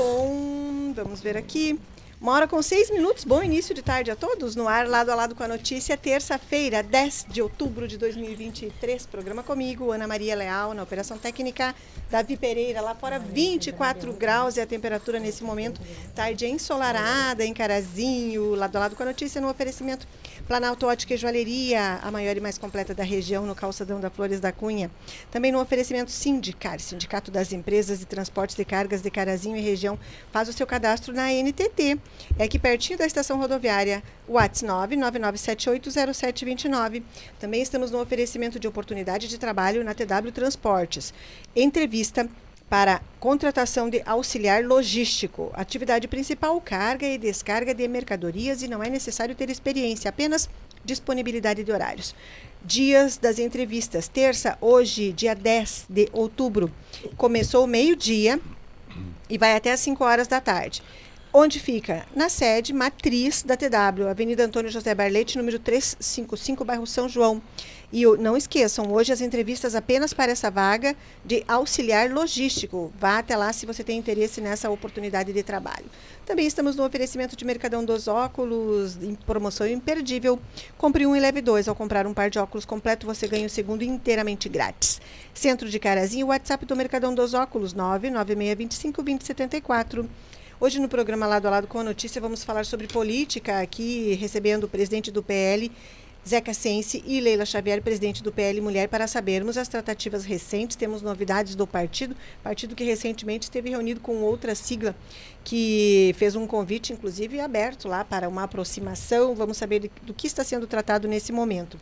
[0.00, 0.92] com.
[0.94, 1.78] Vamos ver aqui.
[2.20, 4.54] Uma hora com seis minutos, bom início de tarde a todos.
[4.54, 9.06] No ar, lado a lado com a notícia, terça-feira, 10 de outubro de 2023.
[9.06, 11.74] Programa comigo, Ana Maria Leal, na Operação Técnica,
[12.10, 15.80] Davi Pereira, lá fora 24 graus e a temperatura nesse momento,
[16.14, 20.06] tarde ensolarada em Carazinho, lado a lado com a notícia, no oferecimento
[20.50, 24.40] Planalto Ótica e Joalheria, a maior e mais completa da região, no calçadão da Flores
[24.40, 24.90] da Cunha.
[25.30, 29.96] Também no oferecimento Sindicar, Sindicato das Empresas de Transportes de Cargas de Carazinho e região.
[30.32, 32.00] Faz o seu cadastro na NTT.
[32.36, 37.04] É aqui pertinho da estação rodoviária, WhatsApp 999780729.
[37.38, 41.14] Também estamos no oferecimento de oportunidade de trabalho na TW Transportes.
[41.54, 42.28] Entrevista
[42.70, 45.50] para contratação de auxiliar logístico.
[45.54, 50.48] Atividade principal: carga e descarga de mercadorias e não é necessário ter experiência, apenas
[50.84, 52.14] disponibilidade de horários.
[52.64, 56.72] Dias das entrevistas: terça, hoje, dia 10 de outubro.
[57.16, 58.40] Começou meio-dia
[59.28, 60.82] e vai até às 5 horas da tarde.
[61.32, 62.04] Onde fica?
[62.14, 67.40] Na sede matriz da TW, Avenida Antônio José Barlete, número 355, bairro São João.
[67.92, 72.92] E não esqueçam, hoje as entrevistas apenas para essa vaga de auxiliar logístico.
[72.96, 75.86] Vá até lá se você tem interesse nessa oportunidade de trabalho.
[76.24, 80.38] Também estamos no oferecimento de Mercadão dos Óculos, em promoção imperdível.
[80.78, 81.66] Compre um e leve dois.
[81.66, 85.00] Ao comprar um par de óculos completo, você ganha o segundo inteiramente grátis.
[85.34, 90.08] Centro de Carazinho, WhatsApp do Mercadão dos Óculos, 99625 2074.
[90.62, 94.64] Hoje no programa Lado a Lado com a Notícia vamos falar sobre política aqui, recebendo
[94.64, 95.72] o presidente do PL,
[96.26, 100.76] Zeca Sense e Leila Xavier, presidente do PL Mulher, para sabermos as tratativas recentes.
[100.76, 104.94] Temos novidades do partido, partido que recentemente esteve reunido com outra sigla
[105.42, 109.34] que fez um convite, inclusive aberto lá para uma aproximação.
[109.34, 111.78] Vamos saber do que está sendo tratado nesse momento.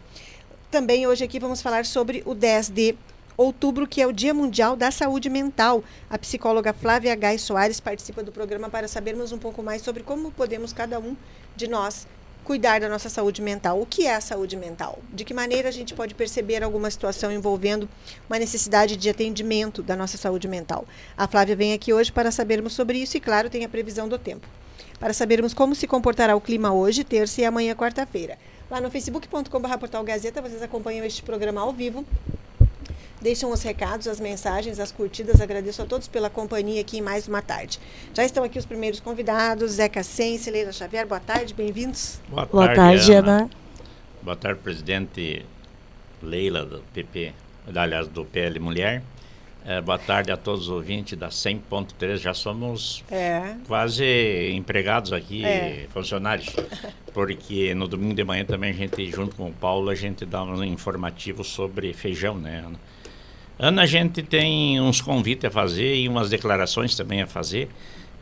[0.70, 2.94] Também hoje aqui vamos falar sobre o 10 de
[3.36, 5.82] outubro, que é o Dia Mundial da Saúde Mental.
[6.10, 10.30] A psicóloga Flávia Gai Soares participa do programa para sabermos um pouco mais sobre como
[10.30, 11.16] podemos, cada um
[11.56, 12.06] de nós,
[12.48, 13.78] cuidar da nossa saúde mental.
[13.78, 15.00] O que é a saúde mental?
[15.12, 17.86] De que maneira a gente pode perceber alguma situação envolvendo
[18.26, 20.86] uma necessidade de atendimento da nossa saúde mental?
[21.14, 24.18] A Flávia vem aqui hoje para sabermos sobre isso e, claro, tem a previsão do
[24.18, 24.48] tempo.
[24.98, 28.38] Para sabermos como se comportará o clima hoje, terça e amanhã, quarta-feira.
[28.70, 32.02] Lá no facebook.com.br vocês acompanham este programa ao vivo
[33.20, 35.40] deixam os recados, as mensagens, as curtidas.
[35.40, 37.78] Agradeço a todos pela companhia aqui em mais uma tarde.
[38.14, 41.06] Já estão aqui os primeiros convidados, Zeca Sense, Leila Xavier.
[41.06, 42.20] Boa tarde, bem-vindos.
[42.28, 43.32] Boa, Boa tarde, Ana.
[43.32, 43.50] Ana.
[44.22, 45.44] Boa tarde, presidente
[46.22, 47.32] Leila do PP,
[47.74, 49.02] aliás, do PL Mulher.
[49.64, 52.16] É, boa tarde a todos os ouvintes da 100.3.
[52.16, 53.54] Já somos é.
[53.66, 55.86] quase empregados aqui, é.
[55.92, 56.48] funcionários.
[57.12, 60.42] Porque no domingo de manhã também a gente, junto com o Paulo, a gente dá
[60.42, 62.64] um informativo sobre feijão, né,
[63.58, 63.82] Ana?
[63.82, 67.68] A gente tem uns convites a fazer e umas declarações também a fazer.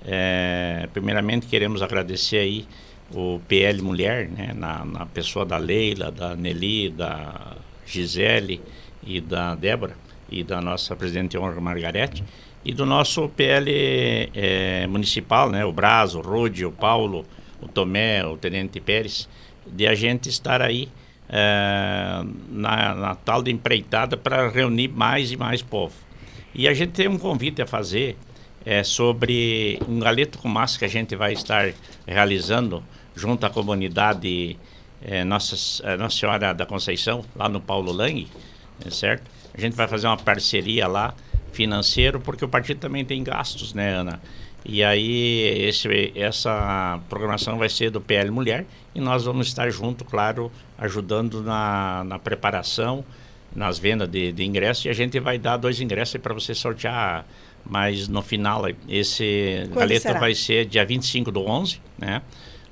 [0.05, 2.67] É, primeiramente, queremos agradecer aí
[3.13, 8.61] o PL Mulher, né, na, na, pessoa da Leila, da Nelly, da Gisele
[9.05, 9.97] e da Débora,
[10.31, 12.25] e da nossa presidente honra Margarete,
[12.65, 13.71] e do nosso PL
[14.35, 17.25] é, municipal, né, o Braz, o Rode, o Paulo,
[17.61, 19.29] o Tomé, o Tenente Pérez,
[19.67, 20.89] de a gente estar aí
[21.29, 25.95] é, na, na, tal de empreitada para reunir mais e mais povo.
[26.55, 28.17] E a gente tem um convite a fazer
[28.65, 31.73] é, sobre um galeto com massa que a gente vai estar
[32.07, 32.83] realizando
[33.15, 34.57] junto à comunidade
[35.03, 38.27] é, Nossa, é, Nossa Senhora da Conceição, lá no Paulo Lang,
[38.85, 39.31] é certo?
[39.55, 41.15] A gente vai fazer uma parceria lá,
[41.53, 44.21] financeiro, porque o partido também tem gastos, né, Ana?
[44.65, 48.67] E aí esse, essa programação vai ser do PL Mulher
[48.97, 53.05] e nós vamos estar junto, claro, ajudando na, na preparação,
[53.55, 57.27] nas vendas de, de ingressos e a gente vai dar dois ingressos para você sortear,
[57.65, 60.21] mas no final esse Quando galeta será?
[60.21, 62.23] vai ser dia 25 do 11, né?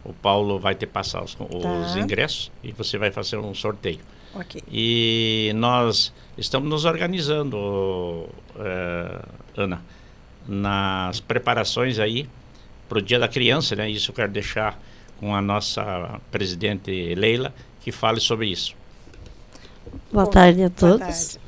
[0.02, 1.44] O Paulo vai ter passar os, tá.
[1.44, 4.00] os ingressos e você vai fazer um sorteio.
[4.34, 4.62] Okay.
[4.70, 9.80] E nós estamos nos organizando, uh, Ana
[10.46, 12.28] nas preparações aí
[12.88, 13.90] para o Dia da Criança, né?
[13.90, 14.78] Isso eu quero deixar
[15.18, 18.74] com a nossa presidente Leila, que fale sobre isso.
[20.12, 20.98] Boa tarde a todos.
[20.98, 21.38] Tarde.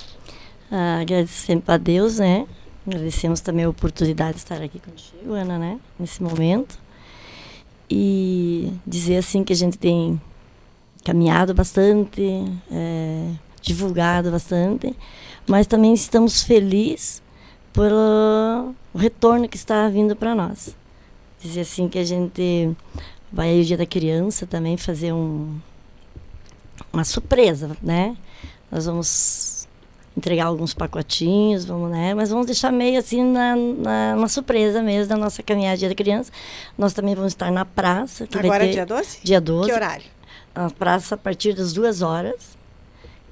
[0.71, 2.47] Ah, agradecemos a Deus, né?
[2.87, 5.81] Agradecemos também a oportunidade de estar aqui contigo, Ana, né?
[5.99, 6.79] Nesse momento.
[7.91, 10.21] E dizer assim que a gente tem
[11.05, 12.23] caminhado bastante,
[12.71, 13.31] é,
[13.63, 14.95] divulgado bastante,
[15.47, 17.23] mas também estamos felizes
[17.73, 20.77] pelo retorno que está vindo para nós.
[21.41, 22.75] Dizer assim que a gente
[23.33, 25.59] vai aí o dia da criança também fazer um
[26.93, 28.17] uma surpresa, né?
[28.71, 29.69] Nós vamos
[30.17, 32.15] entregar alguns pacotinhos, vamos, né?
[32.15, 35.95] Mas vamos deixar meio assim na, na, na surpresa mesmo da nossa caminhada Dia da
[35.95, 36.33] Criança.
[36.77, 38.27] Nós também vamos estar na praça.
[38.27, 39.19] Que Agora ter, dia 12?
[39.23, 39.69] Dia 12.
[39.69, 40.05] Que horário?
[40.55, 42.57] A praça a partir das duas horas.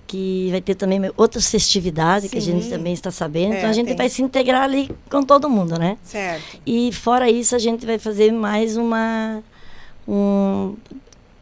[0.06, 2.32] Que vai ter também outras festividades Sim.
[2.32, 3.55] que a gente também está sabendo.
[3.55, 3.97] É, então a gente tem.
[3.97, 5.97] vai se integrar ali com todo mundo, né?
[6.05, 6.61] Certo.
[6.67, 9.43] E fora isso, a gente vai fazer mais uma.
[10.06, 10.76] Um,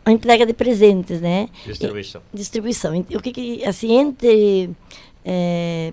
[0.05, 1.49] a entrega de presentes, né?
[1.65, 2.23] Distribuição.
[2.33, 2.99] E, distribuição.
[2.99, 4.71] O que, que assim, entre
[5.25, 5.93] é,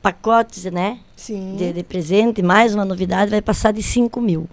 [0.00, 1.00] pacotes, né?
[1.16, 1.56] Sim.
[1.56, 4.48] De, de, presente, mais uma novidade, vai passar de 5 mil.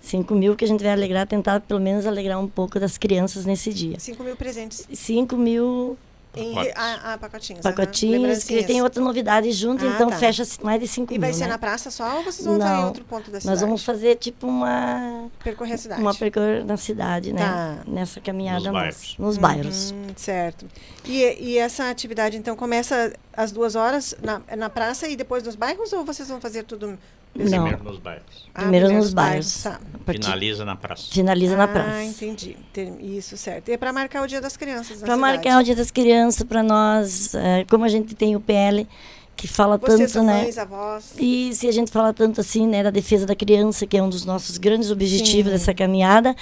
[0.00, 3.44] 5 mil que a gente vai alegrar, tentar pelo menos alegrar um pouco das crianças
[3.44, 4.00] nesse dia.
[4.00, 4.86] 5 mil presentes.
[4.92, 5.96] 5 mil
[6.34, 7.62] em, ah, ah, pacotinhos.
[7.62, 10.16] Pacotinhos, que tem outra novidade junto, ah, então tá.
[10.16, 11.18] fecha mais de 5 mil.
[11.18, 11.48] E vai ser né?
[11.48, 13.46] na praça só ou vocês vão Não, em outro ponto da cidade?
[13.46, 15.28] Nós vamos fazer tipo uma.
[15.44, 16.00] Percorrer a cidade.
[16.00, 17.40] Uma percorrer na cidade, né?
[17.40, 17.78] Tá.
[17.86, 19.16] Nessa caminhada nos bairros.
[19.18, 19.94] Nos uhum, bairros.
[20.16, 20.66] Certo.
[21.04, 25.54] E, e essa atividade então começa às duas horas na, na praça e depois nos
[25.54, 26.98] bairros ou vocês vão fazer tudo
[27.32, 28.48] Primeiro nos bairros.
[28.54, 29.62] Ah, primeiro nos bairros.
[29.62, 29.80] Tá.
[30.06, 31.10] Finaliza na praça.
[31.10, 31.90] Finaliza ah, na praça.
[31.90, 32.56] Ah, entendi.
[33.00, 33.70] Isso, certo.
[33.70, 36.62] E é para marcar o Dia das Crianças Para marcar o Dia das Crianças, para
[36.62, 38.86] nós, é, como a gente tem o PL,
[39.34, 40.42] que fala Vocês tanto, né?
[40.42, 41.14] Mães, avós.
[41.18, 44.10] E se a gente fala tanto assim, né, da defesa da criança, que é um
[44.10, 45.58] dos nossos grandes objetivos Sim.
[45.58, 46.36] dessa caminhada,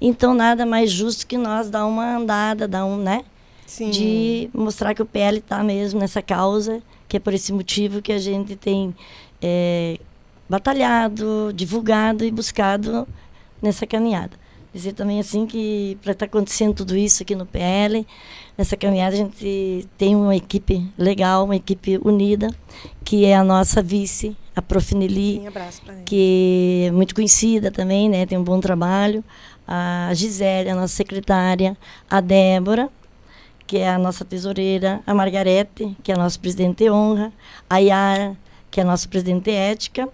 [0.00, 3.24] então nada mais justo que nós dar uma andada, dar um, né?
[3.66, 3.90] Sim.
[3.90, 8.12] De mostrar que o PL está mesmo nessa causa, que é por esse motivo que
[8.12, 8.94] a gente tem
[9.40, 9.98] é,
[10.48, 13.06] batalhado, divulgado e buscado
[13.62, 14.44] nessa caminhada.
[14.74, 18.04] Dizer também assim que para estar tá acontecendo tudo isso aqui no PL,
[18.58, 22.48] nessa caminhada a gente tem uma equipe legal, uma equipe unida,
[23.04, 25.42] que é a nossa vice, a Profineli,
[26.04, 29.22] que é muito conhecida também, né, tem um bom trabalho,
[29.66, 31.76] a Gisele, a nossa secretária,
[32.10, 32.90] a Débora,
[33.66, 37.32] que é a nossa tesoureira, a Margarete, que é a nossa presidente de honra,
[37.70, 38.36] a Yara,
[38.70, 40.08] que é a nossa presidente de ética,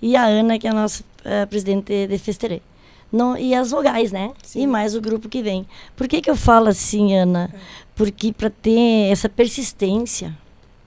[0.00, 2.60] e a Ana, que é a nossa uh, presidente de Festerê.
[3.10, 4.32] Não, e as vogais, né?
[4.42, 4.62] Sim.
[4.62, 5.66] E mais o grupo que vem.
[5.96, 7.52] Por que, que eu falo assim, Ana?
[7.94, 10.36] Porque para ter essa persistência,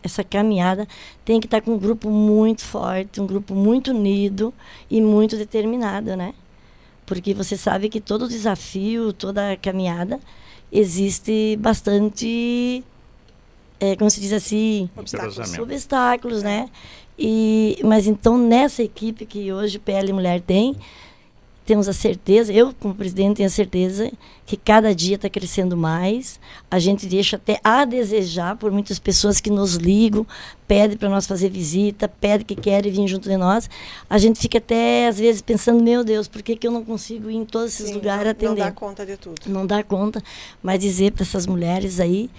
[0.04, 0.88] essa caminhada,
[1.26, 4.54] tem que estar com um grupo muito forte, um grupo muito unido
[4.90, 6.34] e muito determinado, né?
[7.06, 10.20] Porque você sabe que todo desafio, toda caminhada,
[10.72, 12.84] existe bastante,
[13.82, 16.70] é, como se diz assim, obstáculos, obstáculos né?
[17.18, 20.76] E, mas então, nessa equipe que hoje o PL Mulher tem,
[21.66, 24.12] temos a certeza, eu como presidente tenho a certeza
[24.46, 26.40] que cada dia está crescendo mais.
[26.70, 30.28] A gente deixa até a desejar por muitas pessoas que nos ligam,
[30.68, 33.70] pedem para nós fazer visita, pedem que querem vir junto de nós.
[34.10, 37.30] A gente fica até às vezes pensando, meu Deus, por que, que eu não consigo
[37.30, 38.50] ir em todos esses Sim, lugares não, atender?
[38.50, 39.42] Não dá conta de tudo.
[39.48, 40.22] Não dá conta,
[40.62, 42.30] mas dizer para essas mulheres aí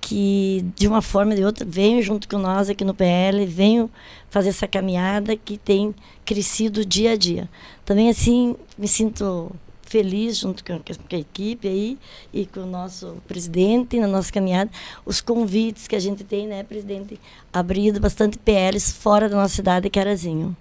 [0.00, 3.90] que de uma forma ou de outra venham junto com nós aqui no PL, venham
[4.30, 5.94] fazer essa caminhada que tem
[6.24, 7.48] crescido dia a dia.
[7.84, 9.50] Também assim me sinto
[9.86, 11.98] feliz junto com a equipe aí
[12.32, 14.70] e com o nosso presidente na nossa caminhada,
[15.04, 17.18] os convites que a gente tem, né, presidente,
[17.52, 20.56] abrido bastante PLs fora da nossa cidade, Carazinho.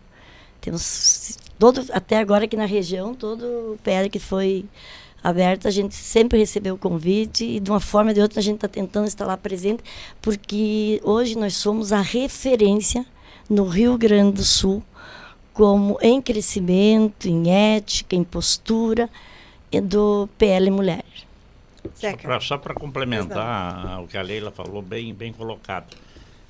[0.62, 4.66] Temos todo até agora aqui na região, todo o PL que foi
[5.30, 8.44] aberta, a gente sempre recebeu o convite e de uma forma ou de outra a
[8.44, 9.84] gente está tentando estar lá presente,
[10.22, 13.06] porque hoje nós somos a referência
[13.50, 14.84] no Rio Grande do Sul
[15.52, 19.10] como em crescimento, em ética, em postura
[19.84, 21.06] do PL Mulher.
[22.42, 25.96] Só para complementar o que a Leila falou, bem, bem colocado.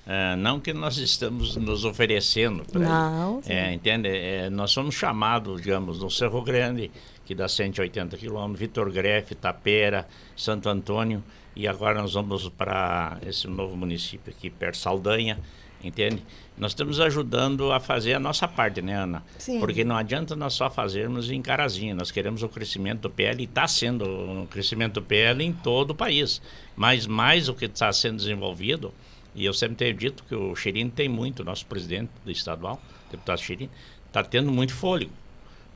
[0.08, 3.42] É, não que nós estamos nos oferecendo para Não.
[3.48, 4.08] É, entende?
[4.08, 6.92] É, nós somos chamados, digamos, no Cerro Grande,
[7.26, 11.24] que dá 180 quilômetros, Vitor Grefe, Tapera, Santo Antônio,
[11.56, 15.40] e agora nós vamos para esse novo município aqui, perto Saldanha,
[15.84, 16.22] entende?
[16.58, 19.24] Nós estamos ajudando a fazer a nossa parte, né, Ana?
[19.38, 19.60] Sim.
[19.60, 23.46] Porque não adianta nós só fazermos em Carazinho, nós queremos o crescimento do PL e
[23.46, 24.06] está sendo
[24.44, 26.42] o crescimento do PL em todo o país,
[26.76, 28.94] mas mais o que está sendo desenvolvido,
[29.34, 32.80] e eu sempre tenho dito que o Chirino tem muito, nosso presidente do estadual,
[33.10, 33.72] deputado Chirino,
[34.08, 35.12] está tendo muito fôlego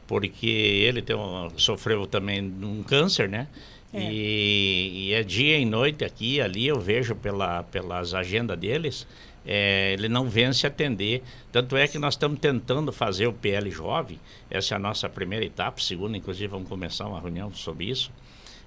[0.09, 3.47] porque ele tem um, sofreu também um câncer, né?
[3.93, 4.01] É.
[4.01, 9.07] E, e, é dia e noite aqui ali, eu vejo pela, pelas agendas deles,
[9.45, 11.21] é, ele não vence atender.
[11.51, 15.45] Tanto é que nós estamos tentando fazer o PL Jovem, essa é a nossa primeira
[15.45, 18.11] etapa, segunda, inclusive, vamos começar uma reunião sobre isso,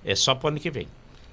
[0.04, 0.86] é só para o ano que vem.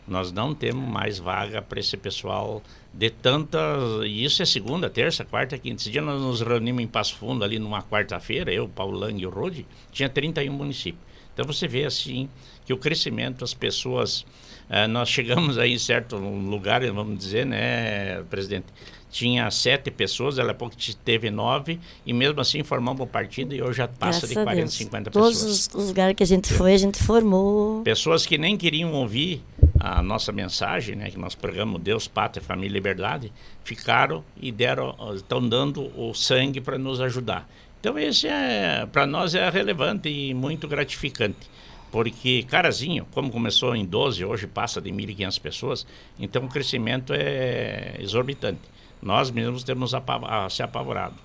[0.08, 3.60] Nós não temos mais vaga para esse pessoal de tanta.
[4.06, 5.82] E isso é segunda, terça, quarta, quinta.
[5.82, 9.26] Esse dia nós nos reunimos em Passo Fundo, ali numa quarta-feira, eu, Paulo Lang e
[9.26, 11.04] o Rode, tinha 31 municípios.
[11.34, 12.30] Então você vê assim
[12.66, 14.26] que o crescimento, as pessoas.
[14.70, 18.68] Uh, nós chegamos aí em certo lugar, vamos dizer, né, presidente,
[19.10, 23.78] tinha sete pessoas, ela pouco teve nove, e mesmo assim formamos um partido e hoje
[23.78, 25.68] já passa Graças de 40, 50 Todos pessoas.
[25.68, 27.82] Todos os lugares que a gente foi, a gente formou.
[27.84, 29.44] Pessoas que nem queriam ouvir
[29.80, 34.96] a nossa mensagem, né, que nós pregamos Deus, Pátria, Família e Liberdade, ficaram e deram,
[35.16, 37.50] estão dando o sangue para nos ajudar.
[37.80, 41.50] Então esse é, para nós é relevante e muito gratificante.
[41.92, 45.88] Porque Carazinho, como começou em 12, hoje passa de 1.500 pessoas,
[46.20, 48.60] então o crescimento é exorbitante.
[49.02, 51.16] Nós mesmos temos a, a, se apavorado.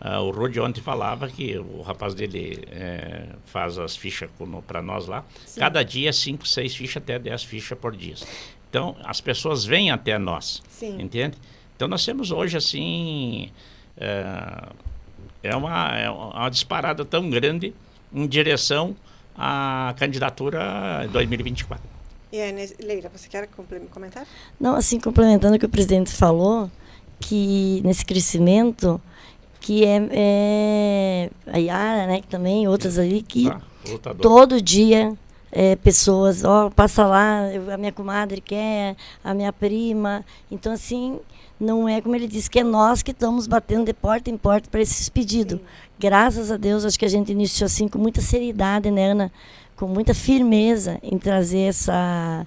[0.00, 4.28] Uh, o Rodi ontem falava que o rapaz dele é, faz as fichas
[4.66, 5.24] para nós lá.
[5.46, 5.60] Sim.
[5.60, 8.14] Cada dia, 5, 6 fichas, até 10 fichas por dia.
[8.68, 10.62] Então, as pessoas vêm até nós.
[10.68, 11.00] Sim.
[11.00, 11.38] Entende?
[11.76, 13.50] Então, nós temos hoje, assim,
[13.96, 14.68] é,
[15.42, 17.72] é, uma, é uma disparada tão grande
[18.12, 18.96] em direção
[19.36, 21.94] à candidatura 2024.
[22.32, 23.48] E aí, Leila, você quer
[23.90, 24.26] comentar?
[24.58, 26.68] Não, assim, complementando o que o presidente falou,
[27.20, 29.00] que nesse crescimento
[29.60, 33.60] que é, é a Yara, né, que também outras ali que ah,
[34.20, 35.16] todo dia
[35.50, 40.24] é, pessoas, ó, passa lá, eu, a minha comadre quer, a minha prima.
[40.50, 41.20] Então, assim,
[41.60, 44.68] não é como ele disse, que é nós que estamos batendo de porta em porta
[44.68, 45.60] para esses pedidos.
[45.98, 49.32] Graças a Deus, acho que a gente iniciou assim com muita seriedade, né, Ana?
[49.76, 52.44] Com muita firmeza em trazer essa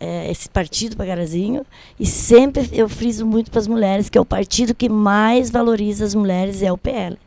[0.00, 1.64] é, esse partido para Garazinho
[1.98, 6.04] e sempre eu friso muito para as mulheres que é o partido que mais valoriza
[6.04, 7.18] as mulheres é o PL.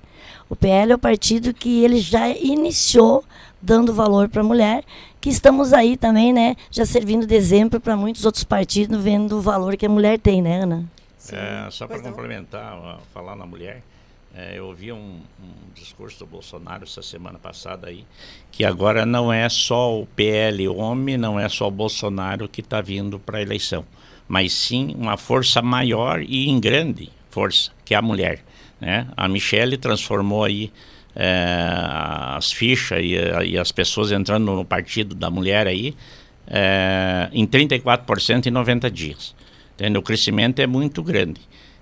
[0.50, 3.24] O PL é o partido que ele já iniciou
[3.62, 4.84] dando valor para a mulher,
[5.20, 9.42] que estamos aí também, né, já servindo de exemplo para muitos outros partidos, vendo o
[9.42, 10.84] valor que a mulher tem, né, Ana?
[11.32, 13.84] É, só para complementar, falar na mulher,
[14.36, 18.06] é, eu ouvi um, um, discurso do Bolsonaro essa semana passada aí,
[18.52, 22.80] que agora não é só o PL homem, não é só o Bolsonaro que está
[22.80, 23.86] vindo para a eleição,
[24.28, 28.44] mas sim uma força maior e em grande força, que é a mulher.
[28.80, 29.08] Né?
[29.18, 30.72] A Michelle transformou aí
[31.16, 31.76] é,
[32.38, 35.94] as fichas e, e, as pessoas entrando no partido da mulher aí
[36.48, 39.36] é, em 34% em 90 dias.
[39.76, 40.00] Entendeu?
[40.00, 41.42] O crescimento é muito grande.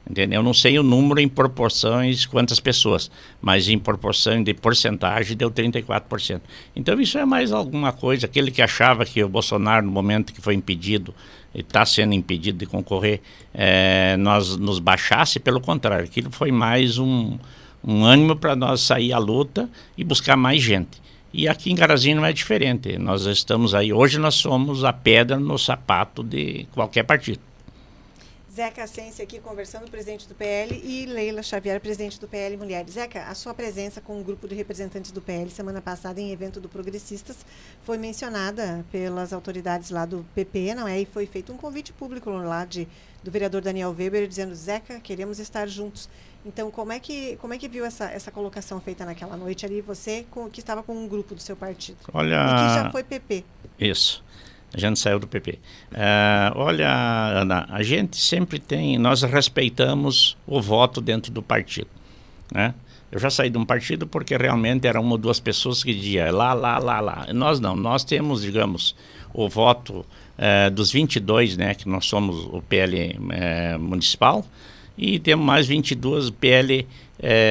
[0.09, 0.39] Entendeu?
[0.39, 5.51] Eu não sei o número em proporções, quantas pessoas, mas em proporção de porcentagem deu
[5.51, 6.41] 34%.
[6.75, 8.25] Então isso é mais alguma coisa.
[8.25, 11.13] Aquele que achava que o Bolsonaro, no momento que foi impedido,
[11.53, 13.21] está sendo impedido de concorrer,
[13.53, 17.37] é, nós nos baixasse, pelo contrário, aquilo foi mais um,
[17.83, 20.99] um ânimo para nós sair à luta e buscar mais gente.
[21.31, 22.97] E aqui em Garazinho não é diferente.
[22.97, 27.48] Nós estamos aí, hoje nós somos a pedra no sapato de qualquer partido.
[28.59, 32.95] Zeca Assense aqui conversando, presidente do PL, e Leila Xavier, presidente do PL Mulheres.
[32.95, 36.33] Zeca, a sua presença com o um grupo de representantes do PL semana passada em
[36.33, 37.37] evento do Progressistas
[37.83, 40.99] foi mencionada pelas autoridades lá do PP, não é?
[40.99, 42.85] E foi feito um convite público lá de,
[43.23, 46.09] do vereador Daniel Weber dizendo, Zeca, queremos estar juntos.
[46.45, 49.79] Então, como é que, como é que viu essa, essa colocação feita naquela noite ali,
[49.79, 51.99] você com, que estava com um grupo do seu partido?
[52.11, 52.35] Olha...
[52.35, 53.45] E que já foi PP.
[53.79, 54.21] Isso.
[54.73, 55.51] A gente saiu do PP.
[55.51, 55.57] Uh,
[55.93, 56.89] é, olha,
[57.41, 61.89] Ana, a gente sempre tem, nós respeitamos o voto dentro do partido,
[62.51, 62.73] né?
[63.11, 66.31] Eu já saí de um partido porque realmente era uma ou duas pessoas que diziam
[66.31, 67.27] lá, lá, lá, lá.
[67.33, 68.95] Nós não, nós temos, digamos,
[69.33, 70.05] o voto
[70.37, 74.45] uh, dos 22, né, que nós somos o PL uh, é, municipal,
[74.95, 76.85] e temos mais 22 PL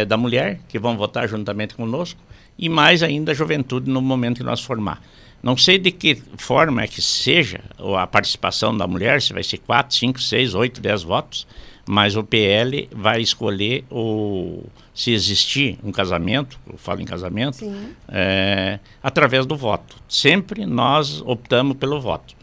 [0.06, 2.18] da mulher, que vão votar juntamente conosco,
[2.58, 5.02] e mais ainda a juventude no momento que nós formar.
[5.48, 7.62] Não sei de que forma é que seja
[7.96, 11.46] a participação da mulher, se vai ser 4, 5, 6, 8, 10 votos,
[11.88, 14.62] mas o PL vai escolher o,
[14.92, 17.64] se existir um casamento, eu falo em casamento,
[18.08, 19.96] é, através do voto.
[20.06, 22.34] Sempre nós optamos pelo voto.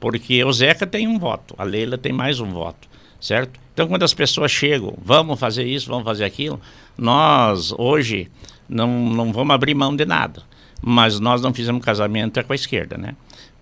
[0.00, 2.88] Porque o Zeca tem um voto, a Leila tem mais um voto,
[3.20, 3.60] certo?
[3.74, 6.58] Então, quando as pessoas chegam, vamos fazer isso, vamos fazer aquilo,
[6.96, 8.30] nós hoje
[8.66, 12.96] não, não vamos abrir mão de nada mas nós não fizemos casamento com a esquerda,
[12.96, 13.14] né?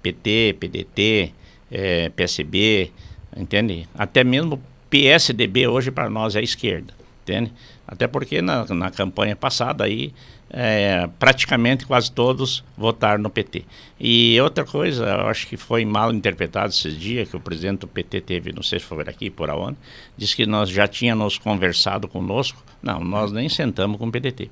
[0.03, 1.33] PT, PDT,
[1.71, 2.91] é, PSB,
[3.37, 3.89] entende?
[3.95, 6.93] Até mesmo PSDB hoje para nós é esquerda,
[7.23, 7.53] entende?
[7.87, 10.13] Até porque na, na campanha passada aí
[10.53, 13.65] é, praticamente quase todos votaram no PT.
[13.99, 17.89] E outra coisa, eu acho que foi mal interpretado esses dias que o presidente do
[17.89, 19.79] PT teve, não sei se foi aqui por aonde,
[20.17, 22.63] disse que nós já tínhamos conversado conosco.
[22.83, 24.51] Não, nós nem sentamos com o PDT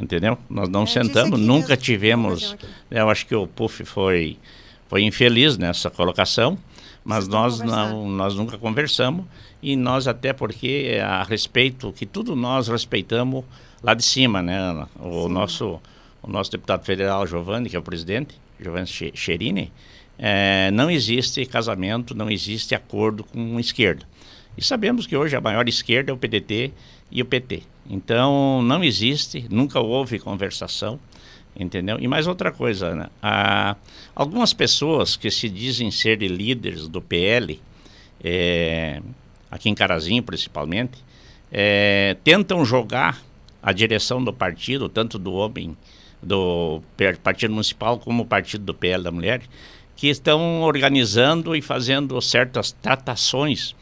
[0.00, 0.38] entendeu?
[0.48, 2.56] Nós não é, sentamos, nunca tivemos.
[2.90, 4.38] Eu acho que o PUF foi,
[4.88, 6.56] foi infeliz nessa colocação,
[7.04, 9.24] mas nós não, nós nunca conversamos
[9.62, 13.44] e nós até porque a respeito que tudo nós respeitamos
[13.82, 14.86] lá de cima, né?
[14.98, 15.32] O Sim.
[15.32, 15.80] nosso
[16.22, 19.72] o nosso deputado federal Giovanni, que é o presidente, Giovanni Cherini,
[20.18, 24.04] é, não existe casamento, não existe acordo com a esquerda.
[24.56, 26.72] E sabemos que hoje a maior esquerda é o PDT
[27.10, 27.62] e o PT.
[27.88, 30.98] Então, não existe, nunca houve conversação,
[31.56, 31.96] entendeu?
[32.00, 33.76] E mais outra coisa, Ana, há
[34.14, 37.60] algumas pessoas que se dizem ser líderes do PL,
[38.22, 39.00] é,
[39.48, 40.98] aqui em Carazinho principalmente,
[41.52, 43.22] é, tentam jogar
[43.62, 45.76] a direção do partido, tanto do homem,
[46.22, 46.82] do
[47.22, 49.42] Partido Municipal, como o Partido do PL da Mulher,
[49.96, 53.74] que estão organizando e fazendo certas tratações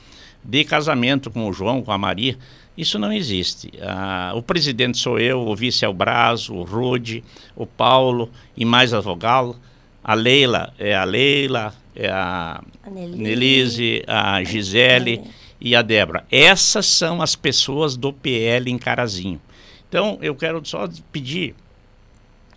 [0.43, 2.39] de casamento com o João, com a Maria.
[2.77, 3.71] Isso não existe.
[3.81, 8.65] Ah, o presidente sou eu, o vice é o Braz, o Rude, o Paulo e
[8.65, 9.57] mais a vogal.
[10.05, 15.23] A Leila é a Leila, é a, a Nelise, a Gisele
[15.61, 16.25] e a Débora.
[16.31, 19.41] Essas são as pessoas do PL em Carazinho.
[19.89, 21.55] Então, eu quero só pedir,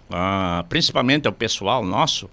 [0.09, 2.29] ah, principalmente ao pessoal nosso,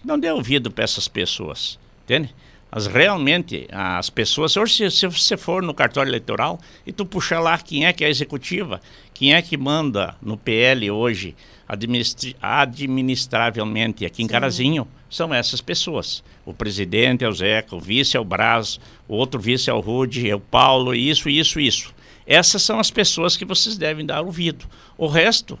[0.00, 2.34] que não dê ouvido para essas pessoas, entende?
[2.72, 7.58] As realmente, as pessoas, se, se você for no cartório eleitoral e tu puxar lá
[7.58, 8.80] quem é que é a executiva,
[9.12, 11.34] quem é que manda no PL hoje
[11.66, 14.32] administri, administravelmente aqui em Sim.
[14.32, 16.22] Carazinho, são essas pessoas.
[16.44, 19.80] O presidente é o Zeca, o vice é o Braz, o outro vice é o
[19.80, 21.92] Rude, é o Paulo, isso, isso, isso.
[22.30, 24.64] Essas são as pessoas que vocês devem dar ouvido.
[24.96, 25.58] O resto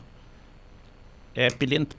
[1.34, 1.48] é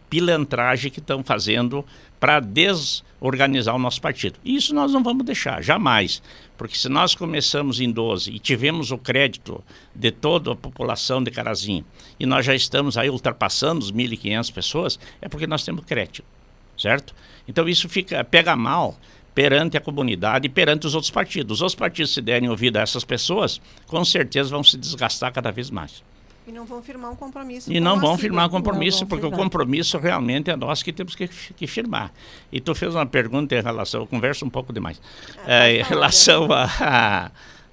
[0.09, 1.85] pilantragem que estão fazendo
[2.21, 4.39] para desorganizar o nosso partido.
[4.45, 6.23] E isso nós não vamos deixar, jamais.
[6.57, 9.61] Porque se nós começamos em 12 e tivemos o crédito
[9.93, 11.83] de toda a população de Carazinho,
[12.17, 16.23] e nós já estamos aí ultrapassando os 1.500 pessoas, é porque nós temos crédito,
[16.77, 17.13] certo?
[17.45, 18.97] Então isso fica pega mal
[19.33, 21.57] perante a comunidade e perante os outros partidos.
[21.57, 25.51] Os outros partidos, se derem ouvido a essas pessoas, com certeza vão se desgastar cada
[25.51, 26.03] vez mais.
[26.47, 27.71] E não vão firmar um compromisso.
[27.71, 29.39] E não vão firmar um compromisso, porque firmar.
[29.39, 32.11] o compromisso realmente é nós que temos que, que, firmar.
[32.51, 35.00] E tu fez uma pergunta em relação, eu converso um pouco demais,
[35.45, 36.47] ah, é, em relação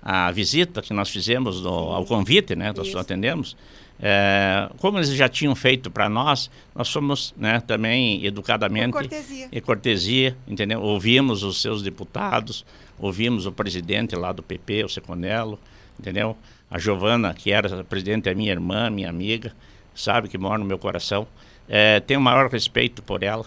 [0.03, 3.57] à visita que nós fizemos, no, ao convite, né, nós atendemos.
[4.01, 9.49] É, como eles já tinham feito para nós, nós fomos né, também educadamente cortesia.
[9.51, 10.81] e cortesia, entendeu?
[10.81, 12.65] Ouvimos os seus deputados,
[12.99, 15.59] ouvimos o presidente lá do PP, o Seconello,
[15.99, 16.37] entendeu?
[16.71, 19.53] A Giovana, que era presidente, é minha irmã, minha amiga,
[19.95, 21.27] sabe que mora no meu coração.
[21.69, 23.45] É, tenho o maior respeito por ela.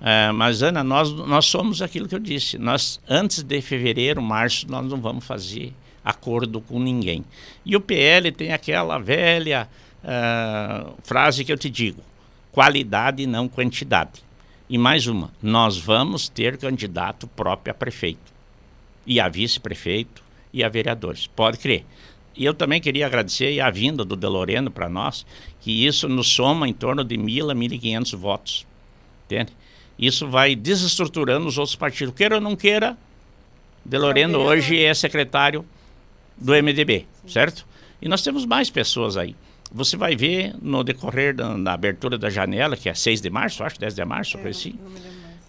[0.00, 2.58] É, mas, Ana, nós, nós somos aquilo que eu disse.
[2.58, 5.72] Nós, antes de fevereiro, março, nós não vamos fazer
[6.04, 7.24] acordo com ninguém.
[7.64, 9.68] E o PL tem aquela velha
[10.04, 12.02] uh, frase que eu te digo:
[12.52, 14.22] qualidade não quantidade.
[14.68, 18.32] E mais uma: nós vamos ter candidato próprio a prefeito,
[19.06, 21.26] e a vice-prefeito, e a vereadores.
[21.26, 21.84] Pode crer.
[22.36, 25.24] E eu também queria agradecer a vinda do Deloreno para nós,
[25.60, 28.66] que isso nos soma em torno de mil a mil e quinhentos votos.
[29.26, 29.52] Entende?
[29.98, 32.14] Isso vai desestruturando os outros partidos.
[32.14, 32.98] Queira ou não queira,
[33.84, 35.64] Deloreno hoje é secretário
[36.36, 37.66] do MDB, certo?
[38.02, 39.36] E nós temos mais pessoas aí.
[39.74, 43.80] Você vai ver no decorrer da, abertura da janela, que é 6 de março, acho,
[43.80, 44.78] 10 de março, é, coisa assim.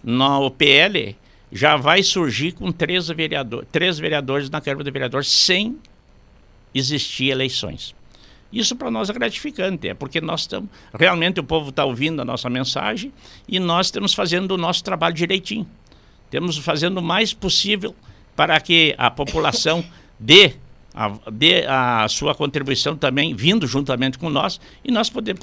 [0.02, 1.16] No PL
[1.52, 5.78] já vai surgir com três, vereador, três vereadores na Câmara de Vereadores sem
[6.74, 7.94] existir eleições.
[8.52, 10.68] Isso para nós é gratificante, é porque nós estamos.
[10.92, 13.12] Realmente o povo está ouvindo a nossa mensagem
[13.48, 15.68] e nós estamos fazendo o nosso trabalho direitinho.
[16.32, 17.94] Temos fazendo o mais possível
[18.34, 19.84] para que a população
[20.18, 20.54] dê
[20.96, 25.38] a, dê a sua contribuição também, vindo juntamente com nós, e nós podemos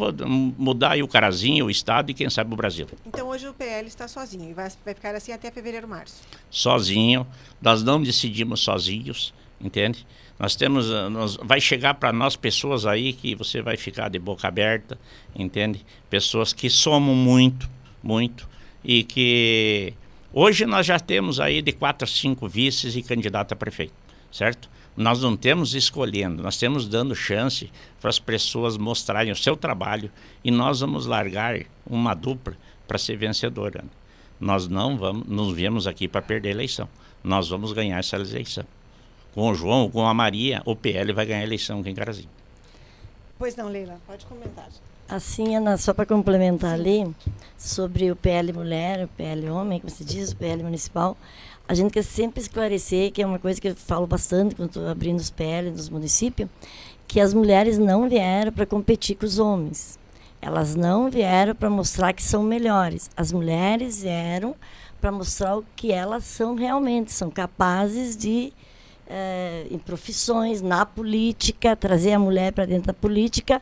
[0.57, 2.87] mudar o Carazinho, o Estado e quem sabe o Brasil.
[3.05, 6.23] Então hoje o PL está sozinho e vai, vai ficar assim até fevereiro, março?
[6.49, 7.27] Sozinho,
[7.61, 10.05] nós não decidimos sozinhos, entende?
[10.39, 14.17] Nós temos, ah, nós, vai chegar para nós pessoas aí que você vai ficar de
[14.17, 14.97] boca aberta,
[15.35, 15.85] entende?
[16.09, 17.69] Pessoas que somam muito,
[18.01, 18.49] muito,
[18.83, 19.93] e que
[20.33, 23.93] hoje nós já temos aí de quatro a cinco vices e candidato a prefeito,
[24.33, 24.69] certo?
[24.97, 30.11] Nós não temos escolhendo, nós temos dando chance para as pessoas mostrarem o seu trabalho
[30.43, 32.55] e nós vamos largar uma dupla
[32.87, 33.83] para ser vencedora.
[34.39, 36.89] Nós não vamos, nos viemos aqui para perder a eleição.
[37.23, 38.65] Nós vamos ganhar essa eleição.
[39.33, 42.29] Com o João, com a Maria, o PL vai ganhar a eleição aqui em Carazinho.
[43.39, 44.67] Pois não, Leila, pode comentar.
[45.07, 46.81] Assim, Ana, só para complementar Sim.
[46.81, 47.15] ali,
[47.57, 51.17] sobre o PL mulher, o PL homem, como se diz, o PL municipal,
[51.67, 54.87] a gente quer sempre esclarecer, que é uma coisa que eu falo bastante quando estou
[54.87, 56.49] abrindo os PL nos municípios,
[57.07, 59.97] que as mulheres não vieram para competir com os homens.
[60.41, 63.09] Elas não vieram para mostrar que são melhores.
[63.15, 64.55] As mulheres vieram
[64.99, 68.51] para mostrar o que elas são realmente, são capazes de
[69.07, 73.61] é, em profissões, na política, trazer a mulher para dentro da política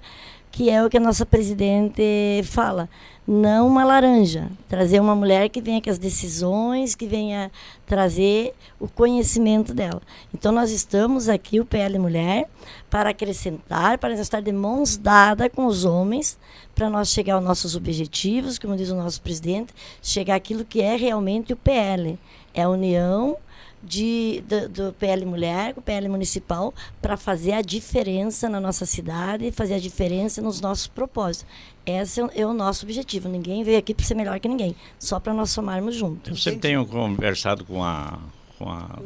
[0.52, 2.02] que é o que a nossa presidente
[2.44, 2.90] fala
[3.28, 4.50] não uma laranja.
[4.68, 7.52] Trazer uma mulher que venha com as decisões, que venha
[7.86, 10.02] trazer o conhecimento dela.
[10.34, 12.50] Então, nós estamos aqui, o PL Mulher,
[12.90, 16.38] para acrescentar, para estar de mãos dadas com os homens,
[16.74, 20.96] para nós chegar aos nossos objetivos, como diz o nosso presidente, chegar aquilo que é
[20.96, 22.20] realmente o PL.
[22.54, 23.38] É a união
[23.84, 29.52] de, do, do, PL Mulher, o PL Municipal, para fazer a diferença na nossa cidade,
[29.52, 31.46] fazer a diferença nos nossos propósitos.
[31.86, 33.28] Esse é o nosso objetivo.
[33.28, 36.30] Ninguém veio aqui para ser melhor que ninguém, só para nós somarmos juntos.
[36.30, 38.20] Eu sempre tenho conversado com a,
[38.58, 39.00] com a,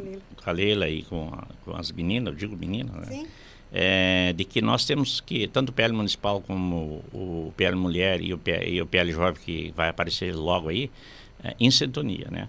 [0.43, 3.05] com a Leila e com, a, com as meninas, eu digo meninas, né?
[3.07, 3.27] Sim.
[3.77, 8.33] É, de que nós temos que, tanto o PL Municipal como o PL Mulher e
[8.33, 10.89] o PL, e o PL Jovem, que vai aparecer logo aí,
[11.43, 12.47] é, em sintonia, né?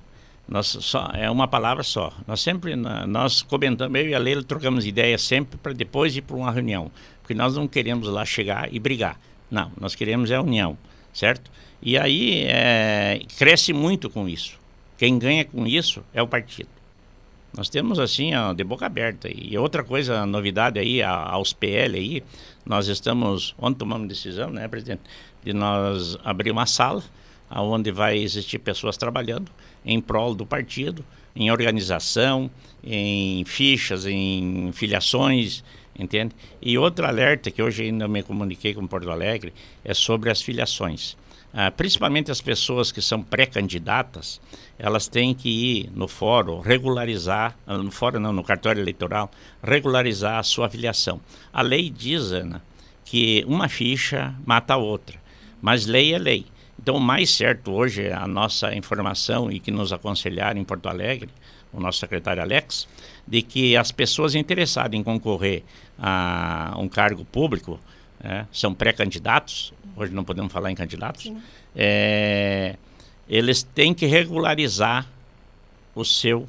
[0.48, 2.12] Nós só, é uma palavra só.
[2.26, 6.36] Nós sempre, nós comentamos, eu e a Leila trocamos ideias sempre para depois ir para
[6.36, 6.90] uma reunião.
[7.20, 9.18] Porque nós não queremos lá chegar e brigar.
[9.50, 10.78] Não, nós queremos é a união,
[11.12, 11.50] certo?
[11.82, 14.58] E aí é, cresce muito com isso.
[14.96, 16.68] Quem ganha com isso é o partido.
[17.56, 19.28] Nós temos assim, ó, de boca aberta.
[19.32, 22.22] E outra coisa, novidade aí, aos PL aí,
[22.64, 25.02] nós estamos, ontem tomamos decisão, né, presidente,
[25.44, 27.02] de nós abrir uma sala
[27.50, 29.50] onde vai existir pessoas trabalhando
[29.84, 31.04] em prol do partido,
[31.34, 32.50] em organização,
[32.82, 35.62] em fichas, em filiações,
[35.98, 36.34] entende?
[36.60, 39.52] E outro alerta que hoje ainda me comuniquei com Porto Alegre
[39.84, 41.16] é sobre as filiações.
[41.58, 44.40] Ah, principalmente as pessoas que são pré-candidatas,
[44.78, 49.30] elas têm que ir no fórum regularizar, ah, no fórum não, no cartório eleitoral,
[49.62, 51.18] regularizar a sua filiação.
[51.50, 52.62] A lei diz, Ana,
[53.06, 55.18] que uma ficha mata a outra,
[55.62, 56.44] mas lei é lei.
[56.78, 60.88] Então, o mais certo hoje, é a nossa informação e que nos aconselharam em Porto
[60.88, 61.30] Alegre,
[61.72, 62.88] o nosso secretário Alex,
[63.26, 65.62] de que as pessoas interessadas em concorrer
[65.98, 67.78] a um cargo público
[68.22, 71.32] é, são pré-candidatos, hoje não podemos falar em candidatos,
[71.74, 72.76] é,
[73.28, 75.06] eles têm que regularizar
[75.94, 76.48] o seu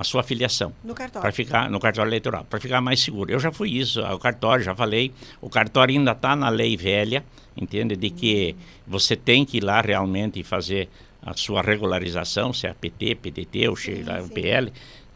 [0.00, 0.72] a sua filiação.
[0.82, 1.20] No cartório.
[1.20, 3.30] Para ficar no cartório eleitoral, para ficar mais seguro.
[3.30, 5.12] Eu já fui isso, o cartório, já falei.
[5.42, 7.22] O cartório ainda está na lei velha,
[7.54, 7.94] entende?
[7.96, 10.88] De que você tem que ir lá realmente fazer
[11.22, 14.72] a sua regularização, se é PT, PDT ou sim, lá, o PL,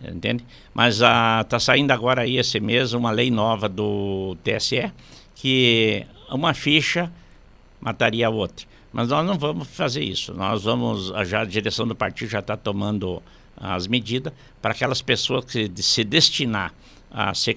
[0.06, 0.44] entende?
[0.74, 4.92] Mas está saindo agora aí esse mês uma lei nova do TSE
[5.34, 7.10] que uma ficha
[7.80, 8.66] mataria a outra.
[8.92, 10.34] Mas nós não vamos fazer isso.
[10.34, 13.22] Nós vamos, já a direção do partido já está tomando
[13.56, 16.72] as medidas para aquelas pessoas que se destinar
[17.14, 17.54] a ser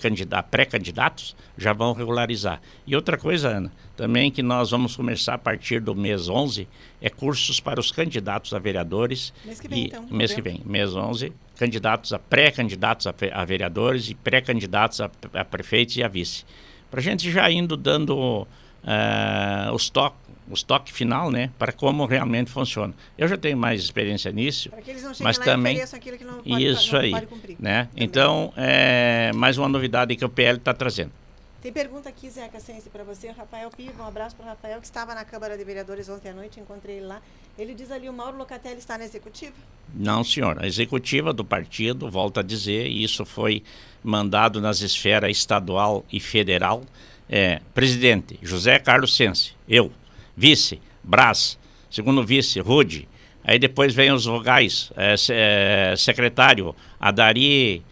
[0.52, 2.62] pré-candidatos já vão regularizar.
[2.86, 6.68] E outra coisa, Ana, também que nós vamos começar a partir do mês 11
[7.02, 9.34] é cursos para os candidatos a vereadores.
[9.44, 10.06] Mês que vem, e, então.
[10.12, 15.98] Mês que vem, mês 11, candidatos a pré-candidatos a, vereadores e pré-candidatos a, a prefeitos
[15.98, 16.46] e a vice.
[16.92, 18.16] Para a gente já indo dando
[18.84, 22.94] uh, os toques o estoque final, né, para como realmente funciona.
[23.18, 24.70] Eu já tenho mais experiência nisso,
[25.20, 27.14] mas também pode, isso aí,
[27.60, 27.90] né?
[27.96, 31.12] Então é mais uma novidade que o PL está trazendo.
[31.62, 33.30] Tem pergunta aqui, Zeca Sense, para você.
[33.32, 36.34] Rafael Piva, um abraço para o Rafael, que estava na Câmara de Vereadores ontem à
[36.34, 37.20] noite, encontrei ele lá.
[37.58, 39.56] Ele diz ali, o Mauro Locatelli está na executiva?
[39.94, 40.62] Não, senhor.
[40.62, 43.64] A executiva do partido, volta a dizer, e isso foi
[44.04, 46.84] mandado nas esferas estadual e federal.
[47.28, 49.92] É, presidente, José Carlos Sense, eu,
[50.38, 51.58] vice, Brás,
[51.90, 53.10] segundo vice, Rude.
[53.44, 57.84] Aí depois vem os vogais, é, é, secretário, Adari,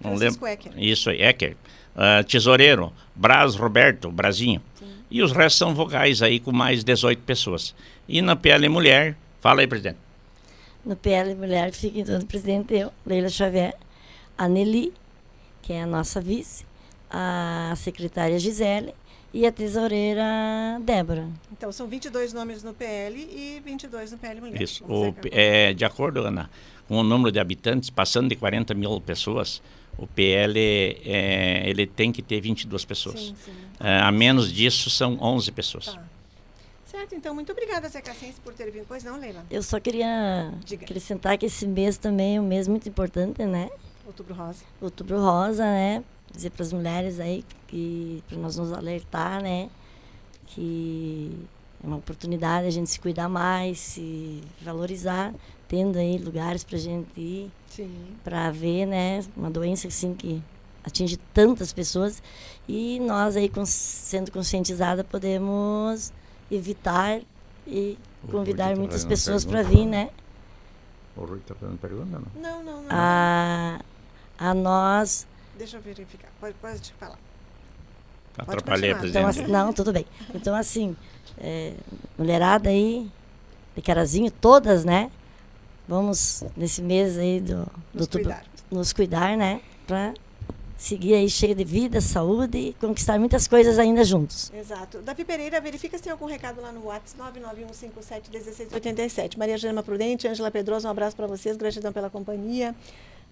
[0.00, 0.46] não lembro.
[0.46, 0.72] Ecker.
[0.76, 1.56] Isso aí, Ecker.
[1.96, 4.62] Uh, tesoureiro, Braz Roberto, Brazinho.
[4.78, 4.86] Sim.
[5.10, 7.74] E os restos são vogais aí com mais 18 pessoas.
[8.06, 9.98] E na PL Mulher, fala aí, presidente.
[10.84, 13.74] No PL Mulher fica então o presidente eu, Leila Xavier,
[14.36, 14.92] a Nelly,
[15.60, 16.64] que é a nossa vice,
[17.10, 18.94] a secretária Gisele,
[19.32, 20.24] e a tesoureira
[20.80, 21.28] Débora.
[21.52, 24.62] Então, são 22 nomes no PL e 22 no PL Mulher.
[24.62, 24.84] Isso.
[24.84, 26.50] O, é, de acordo, Ana,
[26.86, 29.62] com o número de habitantes, passando de 40 mil pessoas,
[29.98, 30.58] o PL
[31.04, 33.20] é, ele tem que ter 22 pessoas.
[33.20, 33.52] Sim, sim.
[33.80, 35.86] É, a menos disso, são 11 pessoas.
[35.86, 36.02] Tá.
[36.86, 38.86] Certo, então, muito obrigada, Zé Cassense, por ter vindo.
[38.88, 39.44] Pois não, Leila?
[39.50, 40.84] Eu só queria Diga.
[40.84, 43.68] acrescentar que esse mês também é um mês muito importante, né?
[44.06, 44.64] Outubro Rosa.
[44.80, 46.02] Outubro Rosa, né?
[46.32, 49.68] Dizer para as mulheres aí que para nós nos alertar, né,
[50.46, 51.30] que
[51.82, 55.34] é uma oportunidade a gente se cuidar mais, se valorizar,
[55.68, 57.50] tendo aí lugares para a gente ir,
[58.24, 60.42] para ver, né, uma doença assim que
[60.84, 62.22] atinge tantas pessoas
[62.66, 66.12] e nós aí sendo conscientizada podemos
[66.50, 67.20] evitar
[67.66, 67.98] e
[68.30, 70.10] convidar muitas pessoas para vir, né?
[71.16, 72.42] O Rui está fazendo pergunta, não?
[72.42, 72.88] Não, não, não.
[72.90, 73.80] A,
[74.38, 75.26] a nós
[75.58, 76.30] Deixa eu verificar.
[76.40, 77.18] Pode, pode te falar.
[78.38, 79.26] Atrapalhei, então, presidente.
[79.26, 80.06] assim, não, tudo bem.
[80.32, 80.96] Então, assim,
[81.38, 81.74] é,
[82.16, 83.10] mulherada aí,
[83.74, 85.10] de carazinho, todas, né?
[85.88, 88.44] Vamos, nesse mês aí do, do nos, cuidar.
[88.70, 89.60] nos cuidar, né?
[89.86, 90.14] Pra
[90.76, 94.52] seguir aí cheio de vida, saúde e conquistar muitas coisas ainda juntos.
[94.54, 94.98] Exato.
[94.98, 99.36] Davi Pereira, verifica se tem algum recado lá no WhatsApp 991571687.
[99.36, 102.76] Maria Gema Prudente, Ângela Pedrosa, um abraço para vocês, gratidão pela companhia.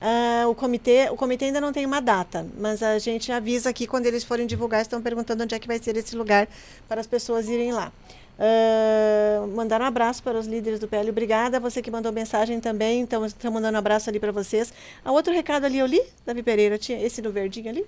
[0.01, 3.87] Uh, o, comitê, o comitê ainda não tem uma data, mas a gente avisa aqui
[3.87, 6.47] quando eles forem divulgar, estão perguntando onde é que vai ser esse lugar
[6.87, 7.91] para as pessoas irem lá.
[8.39, 11.09] Uh, mandar um abraço para os líderes do PL.
[11.09, 11.59] Obrigada.
[11.59, 13.01] Você que mandou mensagem também.
[13.01, 14.73] Então, estamos mandando um abraço ali para vocês.
[15.03, 17.87] A outro recado ali eu li, Davi Pereira, tinha esse no verdinho ali?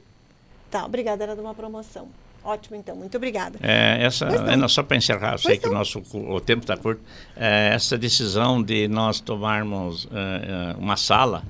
[0.70, 2.08] Tá, obrigada, era de uma promoção.
[2.42, 3.58] Ótimo, então, muito obrigada.
[3.62, 7.02] É, essa, é, só para encerrar, eu sei que o nosso o tempo está curto,
[7.36, 11.42] é, essa decisão de nós tomarmos é, uma sala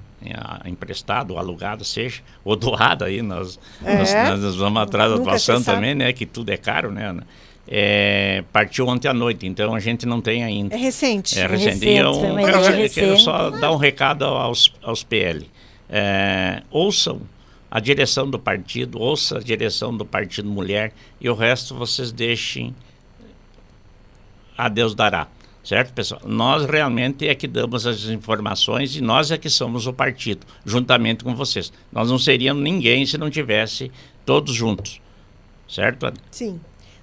[0.64, 3.96] emprestado, ou alugado, seja, ou doado aí, nós, é.
[3.98, 7.16] nós, nós, vamos atrás da doação também, né, que tudo é caro, né,
[7.70, 10.74] é, partiu ontem à noite, então a gente não tem ainda.
[10.74, 11.38] É recente.
[11.38, 11.86] É recente.
[11.86, 15.48] É recente eu, quero, quero, só dar um recado aos, aos PL.
[15.90, 17.20] É, ouçam
[17.70, 22.74] a direção do partido, ouça a direção do Partido Mulher e o resto vocês deixem
[24.56, 25.28] a Deus dará.
[25.68, 26.22] Certo, pessoal?
[26.24, 31.22] Nós realmente é que damos as informações e nós é que somos o partido, juntamente
[31.22, 31.70] com vocês.
[31.92, 33.92] Nós não seríamos ninguém se não tivesse
[34.24, 34.98] todos juntos.
[35.68, 36.16] Certo, Ana?
[36.30, 36.58] Sim.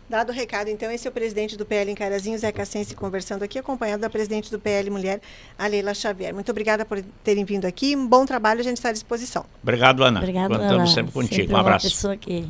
[0.10, 3.43] Dado o recado, então, esse é o presidente do PL em Carazinho, Zé Cassense, conversando
[3.43, 5.21] aqui, acompanhado da presidente do PL Mulher,
[5.60, 6.34] a Leila Xavier.
[6.34, 7.95] Muito obrigada por terem vindo aqui.
[7.95, 9.45] Um bom trabalho, a gente está à disposição.
[9.62, 10.21] Obrigado, Ana.
[10.21, 10.88] Obrigado, Contamos Ana.
[10.88, 11.36] sempre contigo.
[11.36, 11.86] Sempre um abraço.
[11.86, 12.49] Uma pessoa que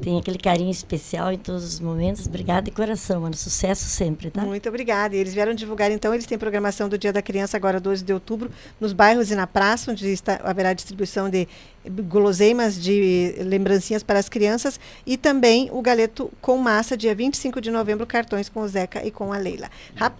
[0.00, 2.26] tem aquele carinho especial em todos os momentos.
[2.26, 3.36] Obrigada de coração, mano.
[3.36, 4.42] Sucesso sempre, tá?
[4.42, 5.16] Muito obrigada.
[5.16, 8.12] E eles vieram divulgar, então, eles têm programação do Dia da Criança agora, 12 de
[8.12, 11.48] outubro, nos bairros e na praça, onde está, haverá distribuição de
[11.88, 17.70] guloseimas de lembrancinhas para as crianças e também o galeto com massa, dia 25 de
[17.70, 19.70] novembro, cartões com o Zeca e com a Leila.
[19.94, 20.14] Rap...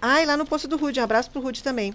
[0.00, 1.00] Ah, e lá no posto do Rude.
[1.00, 1.94] Um abraço para o Rude também.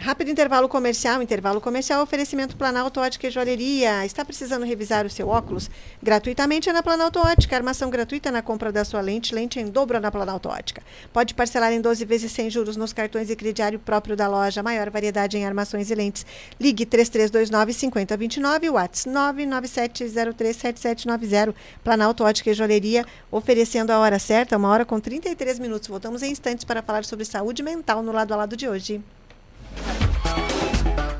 [0.00, 1.20] Rápido intervalo comercial.
[1.20, 4.06] Intervalo comercial, oferecimento Planalto Ótica e Joalheria.
[4.06, 5.68] Está precisando revisar o seu óculos?
[6.00, 7.56] Gratuitamente é na Planalto Ótica.
[7.56, 9.34] Armação gratuita na compra da sua lente.
[9.34, 10.84] Lente em dobro na Planalto Ótica.
[11.12, 14.62] Pode parcelar em 12 vezes sem juros nos cartões e crediário próprio da loja.
[14.62, 16.24] Maior variedade em armações e lentes.
[16.60, 21.52] Ligue 3329 5029 WhatsApp 997037790.
[21.82, 25.88] Planalto Ótica e Joalheria, oferecendo a hora certa, uma hora com 33 minutos.
[25.88, 29.02] Voltamos em instantes para falar sobre saúde mental no lado a lado de hoje.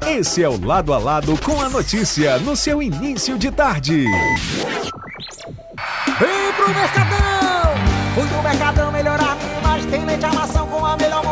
[0.06, 4.04] Esse é o Lado a Lado com a notícia no seu início de tarde.
[6.18, 7.74] Vem pro Mercadão!
[8.14, 11.27] Fui pro Mercadão melhorar minha imagem, tem leite amação com a melhor.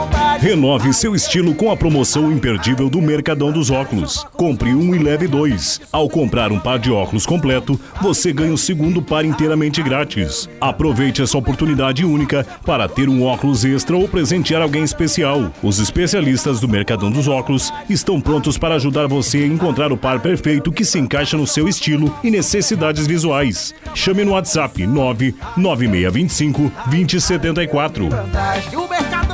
[0.47, 4.25] Renove seu estilo com a promoção imperdível do Mercadão dos Óculos.
[4.37, 5.81] Compre um e leve dois.
[5.91, 10.49] Ao comprar um par de óculos completo, você ganha o segundo par inteiramente grátis.
[10.61, 15.51] Aproveite essa oportunidade única para ter um óculos extra ou presentear alguém especial.
[15.65, 20.21] Os especialistas do Mercadão dos Óculos estão prontos para ajudar você a encontrar o par
[20.21, 23.75] perfeito que se encaixa no seu estilo e necessidades visuais.
[23.97, 28.11] Chame no WhatsApp 99625 2074.
[28.11, 29.26] Vantagem, o Mercadão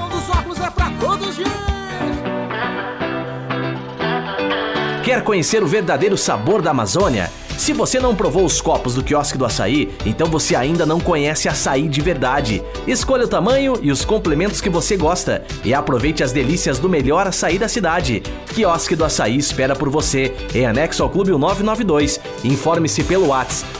[5.12, 7.30] Quer conhecer o verdadeiro sabor da Amazônia?
[7.58, 11.50] Se você não provou os copos do quiosque do açaí, então você ainda não conhece
[11.50, 12.62] açaí de verdade.
[12.86, 17.26] Escolha o tamanho e os complementos que você gosta e aproveite as delícias do melhor
[17.26, 18.22] açaí da cidade.
[18.54, 22.18] Quiosque do Açaí espera por você, em anexo ao Clube 992.
[22.42, 23.70] Informe-se pelo WhatsApp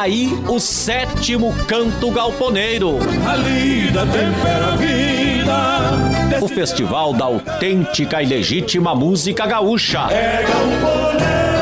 [0.00, 2.98] Aí o sétimo canto galponeiro.
[3.26, 6.40] A lida tempera a vida.
[6.40, 10.06] O festival da autêntica e legítima música gaúcha.
[10.10, 11.57] É galponeiro.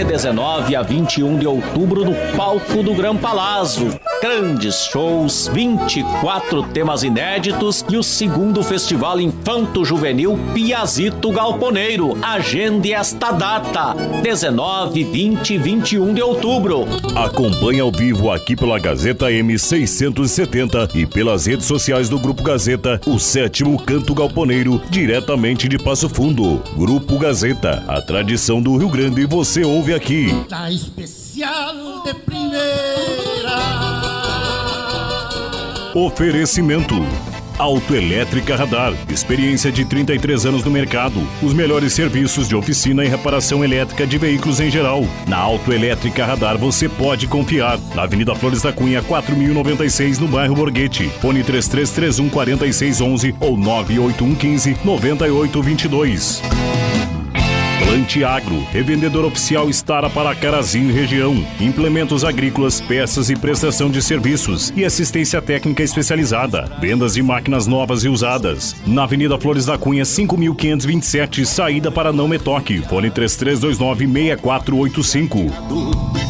[0.00, 3.86] De 19 a 21 de outubro no palco do Gran Palazzo.
[4.22, 12.16] Grandes shows, 24 temas inéditos e o segundo festival Infanto Juvenil Piazito Galponeiro.
[12.22, 16.86] Agende esta data: 19, 20 e 21 de outubro.
[17.14, 23.18] Acompanhe ao vivo aqui pela Gazeta M670 e pelas redes sociais do Grupo Gazeta, o
[23.18, 26.62] sétimo canto galponeiro, diretamente de Passo Fundo.
[26.74, 30.28] Grupo Gazeta, a tradição do Rio Grande você ouve aqui.
[30.48, 32.60] Tá especial de primeira.
[35.94, 36.94] Oferecimento.
[37.60, 41.20] Autoelétrica Radar, experiência de 33 anos no mercado.
[41.42, 45.04] Os melhores serviços de oficina e reparação elétrica de veículos em geral.
[45.28, 47.78] Na Autoelétrica Radar você pode confiar.
[47.94, 51.10] Na Avenida Flores da Cunha, 4096, no bairro Borghetti.
[51.20, 56.89] Fone 3331 4611 ou 98115 9822.
[57.84, 61.44] Plante Agro, revendedor oficial Estara para Carazinho região.
[61.60, 66.70] Implementos agrícolas, peças e prestação de serviços e assistência técnica especializada.
[66.80, 68.76] Vendas de máquinas novas e usadas.
[68.86, 72.80] Na Avenida Flores da Cunha, 5527, saída para Não Metoque.
[72.82, 76.29] Fone 3329 6485.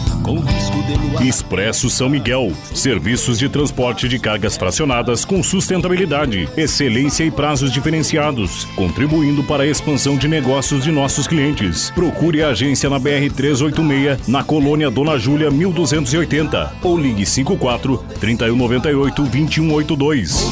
[1.21, 2.53] Expresso São Miguel.
[2.75, 9.66] Serviços de transporte de cargas fracionadas com sustentabilidade, excelência e prazos diferenciados, contribuindo para a
[9.66, 11.90] expansão de negócios de nossos clientes.
[11.90, 19.23] Procure a agência na BR 386, na colônia Dona Júlia 1280 ou ligue 54 3198
[19.23, 20.51] 2182.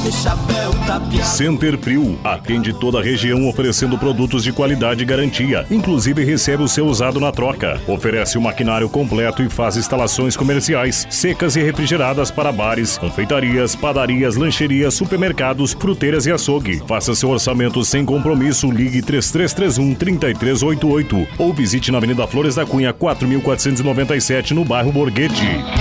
[1.24, 6.68] Center Prio atende toda a região oferecendo produtos de qualidade e garantia, inclusive recebe o
[6.68, 7.80] seu usado na troca.
[7.86, 14.36] Oferece o maquinário completo e faz instalações comerciais, secas e refrigeradas para bares, confeitarias, padarias,
[14.36, 16.82] lancherias, supermercados, fruteiras e açougue.
[16.86, 22.92] Faça seu orçamento sem compromisso, ligue 3331 3388 ou visite na Avenida Flores da Cunha
[22.92, 25.77] 4497 no bairro Borghetti.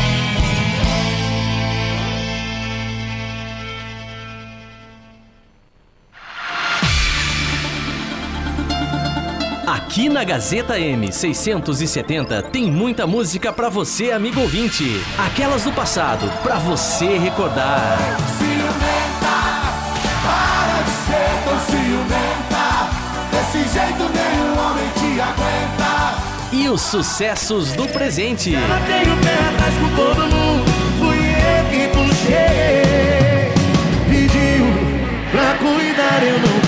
[9.88, 15.02] Aqui na Gazeta M 670 tem muita música pra você, amigo ouvinte.
[15.17, 17.97] Aquelas do passado, pra você recordar.
[18.38, 19.38] Ciumenta,
[20.26, 22.89] para de ser tão ciumenta.
[23.32, 26.19] Desse jeito nenhum homem te aguenta.
[26.52, 28.54] E os sucessos do presente.
[28.54, 30.65] Ela tem o pé atrás com todo mundo.
[31.00, 33.54] Fui eu que puxei.
[34.10, 34.65] Pediu
[35.32, 36.66] pra cuidar, eu não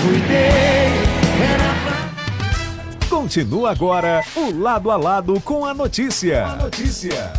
[3.30, 6.56] Continua agora o Lado a Lado com a notícia.
[6.56, 7.32] notícia.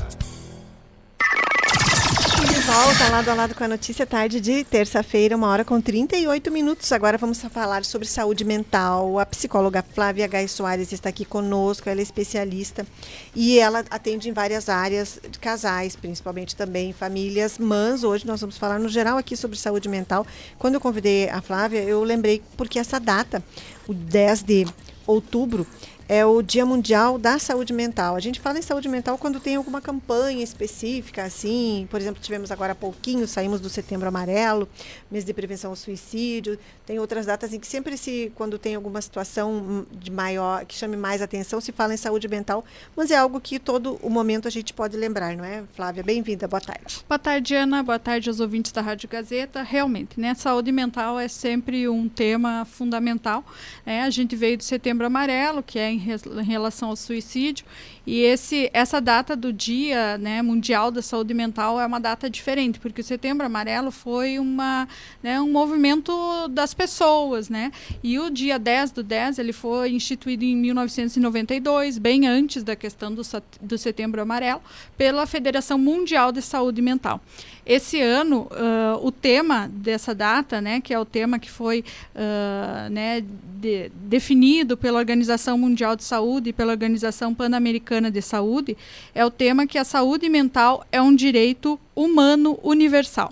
[2.40, 6.50] De volta, lado a lado com a notícia, tarde de terça-feira, uma hora com 38
[6.50, 6.94] minutos.
[6.94, 9.20] Agora vamos falar sobre saúde mental.
[9.20, 12.88] A psicóloga Flávia Gai Soares está aqui conosco, ela é especialista
[13.36, 18.58] e ela atende em várias áreas de casais, principalmente também famílias, mas hoje nós vamos
[18.58, 20.26] falar no geral aqui sobre saúde mental.
[20.58, 23.44] Quando eu convidei a Flávia, eu lembrei porque essa data,
[23.90, 24.66] o 10 de
[25.08, 25.66] outubro,
[26.12, 28.18] é o Dia Mundial da Saúde Mental.
[28.18, 32.52] A gente fala em saúde mental quando tem alguma campanha específica, assim, por exemplo, tivemos
[32.52, 34.68] agora há pouquinho, saímos do Setembro Amarelo,
[35.10, 36.60] mês de prevenção ao suicídio.
[36.86, 40.98] Tem outras datas em que sempre se, quando tem alguma situação de maior, que chame
[40.98, 44.52] mais atenção, se fala em saúde mental, mas é algo que todo o momento a
[44.52, 45.64] gente pode lembrar, não é?
[45.74, 47.06] Flávia, bem-vinda, boa tarde.
[47.08, 47.82] Boa tarde, Ana.
[47.84, 49.64] Boa tarde aos ouvintes da Rádio Gazeta.
[49.64, 50.34] Realmente, né?
[50.34, 53.46] Saúde mental é sempre um tema fundamental.
[53.86, 54.02] Né?
[54.02, 57.66] A gente veio do Setembro Amarelo, que é em, em relação ao suicídio,
[58.06, 62.80] e esse, essa data do Dia né, Mundial da Saúde Mental é uma data diferente,
[62.80, 64.88] porque o Setembro Amarelo foi uma,
[65.22, 67.72] né, um movimento das pessoas, né?
[68.04, 73.14] E o dia 10 do 10, ele foi instituído em 1992, bem antes da questão
[73.14, 73.22] do,
[73.62, 74.62] do Setembro Amarelo,
[74.98, 77.22] pela Federação Mundial de Saúde Mental.
[77.66, 81.84] Esse ano, ah, o tema dessa data, né, que é o tema que foi
[82.16, 83.24] ah, né,
[83.60, 88.76] de- definido pela Organização Mundial de Saúde e pela Organização Pan-Americana de Saúde,
[89.14, 93.32] é o tema que a saúde mental é um direito humano universal.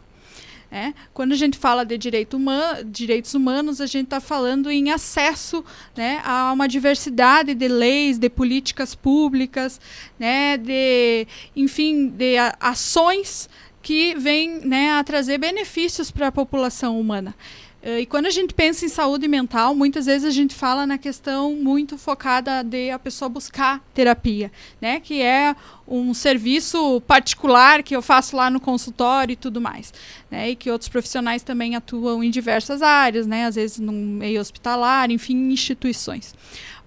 [0.71, 4.91] É, quando a gente fala de direito huma- direitos humanos, a gente está falando em
[4.91, 5.65] acesso
[5.97, 9.81] né, a uma diversidade de leis, de políticas públicas,
[10.19, 13.49] né, de, enfim, de ações
[13.81, 17.33] que vêm né, a trazer benefícios para a população humana.
[17.81, 20.97] Eh, E quando a gente pensa em saúde mental, muitas vezes a gente fala na
[20.97, 24.99] questão muito focada de a pessoa buscar terapia, né?
[24.99, 25.55] Que é
[25.87, 29.93] um serviço particular que eu faço lá no consultório e tudo mais,
[30.29, 30.49] né?
[30.49, 33.45] E que outros profissionais também atuam em diversas áreas, né?
[33.45, 36.35] Às vezes no meio hospitalar, enfim, instituições.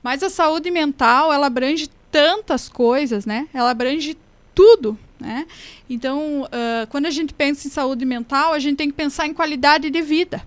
[0.02, 3.48] Mas a saúde mental, ela abrange tantas coisas, né?
[3.55, 4.16] Ela abrange
[4.55, 5.47] tudo, né?
[5.89, 9.33] Então, ah, quando a gente pensa em saúde mental, a gente tem que pensar em
[9.33, 10.43] qualidade de vida.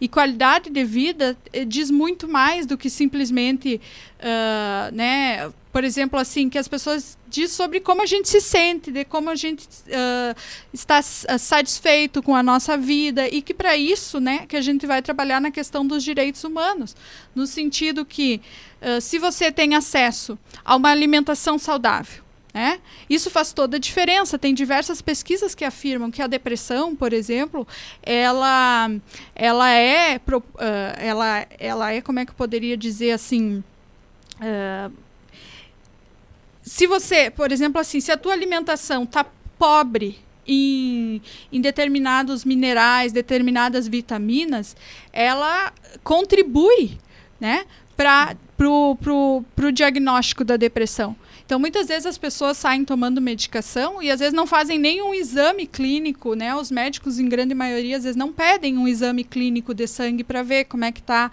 [0.00, 3.80] E qualidade de vida eh, diz muito mais do que simplesmente,
[4.20, 5.52] ah, né?
[5.72, 9.30] Por exemplo, assim, que as pessoas diz sobre como a gente se sente, de como
[9.30, 10.34] a gente ah,
[10.72, 15.00] está satisfeito com a nossa vida e que para isso, né, que a gente vai
[15.00, 16.96] trabalhar na questão dos direitos humanos,
[17.34, 18.40] no sentido que
[18.80, 22.21] ah, se você tem acesso a uma alimentação saudável,
[22.54, 22.80] Né?
[23.08, 24.38] Isso faz toda a diferença.
[24.38, 27.66] Tem diversas pesquisas que afirmam que a depressão, por exemplo,
[28.02, 28.90] ela,
[29.34, 30.42] ela é, uh,
[30.98, 33.64] ela, ela é, como é que eu poderia dizer assim,
[34.38, 34.92] uh,
[36.62, 39.24] se você, por exemplo, assim, se a tua alimentação está
[39.58, 44.76] pobre em, em, determinados minerais, determinadas vitaminas,
[45.12, 45.72] ela
[46.04, 46.98] contribui,
[47.40, 47.64] né,
[47.96, 51.16] para pro diagnóstico da depressão.
[51.52, 55.66] Então, muitas vezes as pessoas saem tomando medicação e às vezes não fazem nenhum exame
[55.66, 56.56] clínico, né?
[56.56, 60.42] Os médicos, em grande maioria, às vezes não pedem um exame clínico de sangue para
[60.42, 61.30] ver como é que tá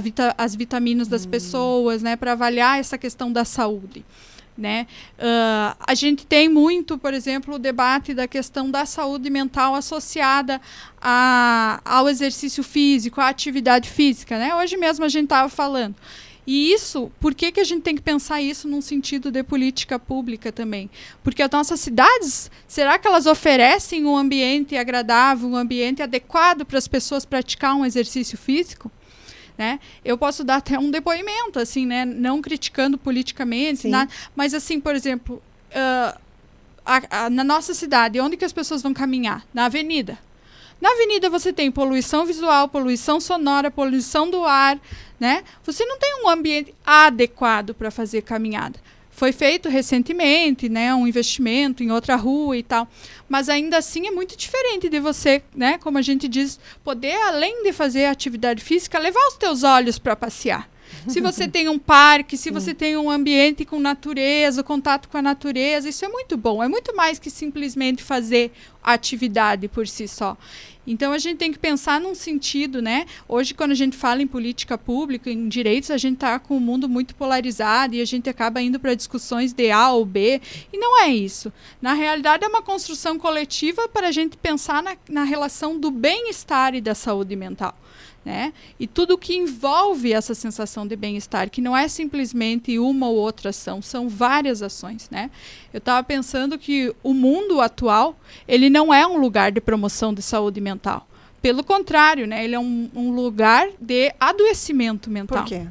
[0.00, 1.28] vita as vitaminas das hum.
[1.28, 2.16] pessoas, né?
[2.16, 4.06] Para avaliar essa questão da saúde.
[4.56, 4.86] Né?
[5.18, 10.62] Uh, a gente tem muito, por exemplo, o debate da questão da saúde mental associada
[10.98, 14.38] a, ao exercício físico, à atividade física.
[14.38, 14.54] Né?
[14.54, 15.94] Hoje mesmo a gente estava falando.
[16.50, 19.98] E isso, por que, que a gente tem que pensar isso num sentido de política
[19.98, 20.88] pública também?
[21.22, 26.78] Porque as nossas cidades, será que elas oferecem um ambiente agradável, um ambiente adequado para
[26.78, 28.90] as pessoas praticar um exercício físico?
[29.58, 29.78] Né?
[30.02, 32.06] Eu posso dar até um depoimento, assim, né?
[32.06, 35.42] Não criticando politicamente, nada, mas assim, por exemplo,
[35.72, 36.18] uh,
[36.82, 39.46] a, a, na nossa cidade, onde que as pessoas vão caminhar?
[39.52, 40.18] Na avenida.
[40.80, 44.78] Na avenida você tem poluição visual, poluição sonora, poluição do ar,
[45.18, 45.42] né?
[45.64, 48.78] Você não tem um ambiente adequado para fazer caminhada.
[49.10, 52.86] Foi feito recentemente, né, um investimento em outra rua e tal,
[53.28, 57.64] mas ainda assim é muito diferente de você, né, como a gente diz, poder além
[57.64, 60.70] de fazer atividade física, levar os teus olhos para passear.
[61.06, 65.22] Se você tem um parque, se você tem um ambiente com natureza, contato com a
[65.22, 66.62] natureza, isso é muito bom.
[66.62, 70.36] É muito mais que simplesmente fazer atividade por si só.
[70.88, 73.04] Então a gente tem que pensar num sentido, né?
[73.28, 76.56] Hoje, quando a gente fala em política pública, em direitos, a gente está com o
[76.56, 80.40] um mundo muito polarizado e a gente acaba indo para discussões de A ou B.
[80.72, 81.52] E não é isso.
[81.82, 86.74] Na realidade, é uma construção coletiva para a gente pensar na, na relação do bem-estar
[86.74, 87.76] e da saúde mental.
[88.24, 88.52] Né?
[88.78, 93.50] E tudo que envolve essa sensação de bem-estar, que não é simplesmente uma ou outra
[93.50, 95.30] ação, são várias ações, né?
[95.72, 98.14] Eu estava pensando que o mundo atual,
[98.46, 101.08] ele não é um lugar de promoção de saúde mental.
[101.40, 102.44] Pelo contrário, né?
[102.44, 105.44] Ele é um, um lugar de adoecimento mental.
[105.44, 105.66] Por quê?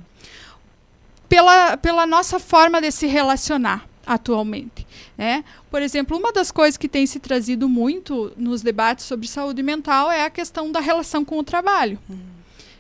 [1.29, 4.87] Pela, pela nossa forma de se relacionar atualmente.
[5.17, 5.43] Né?
[5.69, 10.09] Por exemplo, uma das coisas que tem se trazido muito nos debates sobre saúde mental
[10.09, 11.99] é a questão da relação com o trabalho.
[12.09, 12.36] Hum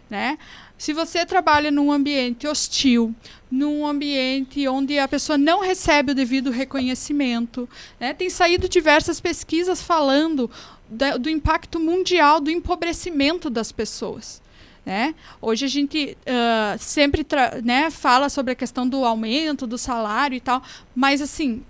[0.09, 0.37] né?
[0.77, 3.13] Se você trabalha num ambiente hostil,
[3.49, 7.67] num ambiente onde a pessoa não recebe o devido reconhecimento,
[7.99, 8.13] né?
[8.13, 10.49] tem saído diversas pesquisas falando
[10.89, 14.41] da, do impacto mundial do empobrecimento das pessoas.
[14.85, 15.15] Né?
[15.41, 17.25] Hoje a gente uh, sempre
[17.63, 20.63] né, fala sobre a questão do aumento do salário e tal,
[20.95, 21.61] mas assim,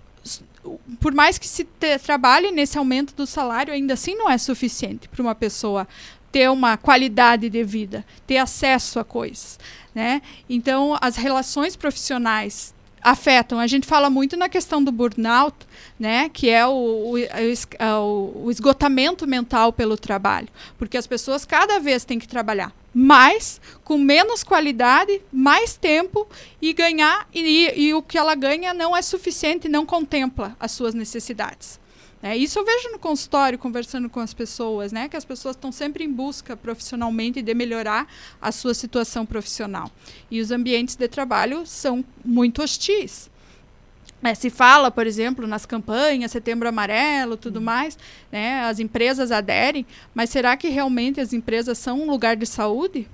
[0.99, 1.63] por mais que se
[2.03, 5.88] trabalhe nesse aumento do salário, ainda assim não é suficiente para uma pessoa
[6.32, 9.59] ter uma qualidade de vida, ter acesso a coisas,
[9.93, 10.21] né?
[10.49, 13.59] Então, as relações profissionais afetam.
[13.59, 15.55] A gente fala muito na questão do burnout,
[15.99, 20.47] né, que é o, o, o, esgotamento mental pelo trabalho,
[20.78, 26.28] porque as pessoas cada vez têm que trabalhar mais, com menos qualidade, mais tempo
[26.61, 30.93] e ganhar e, e o que ela ganha não é suficiente, não contempla as suas
[30.93, 31.80] necessidades.
[32.22, 35.07] É, isso eu vejo no consultório, conversando com as pessoas, né?
[35.07, 38.07] Que as pessoas estão sempre em busca profissionalmente de melhorar
[38.41, 39.91] a sua situação profissional.
[40.30, 43.30] E os ambientes de trabalho são muito hostis.
[44.24, 47.65] É, se fala, por exemplo, nas campanhas, setembro amarelo, tudo uhum.
[47.65, 47.97] mais,
[48.32, 48.61] né?
[48.61, 53.07] As empresas aderem, mas será que realmente as empresas são um lugar de saúde?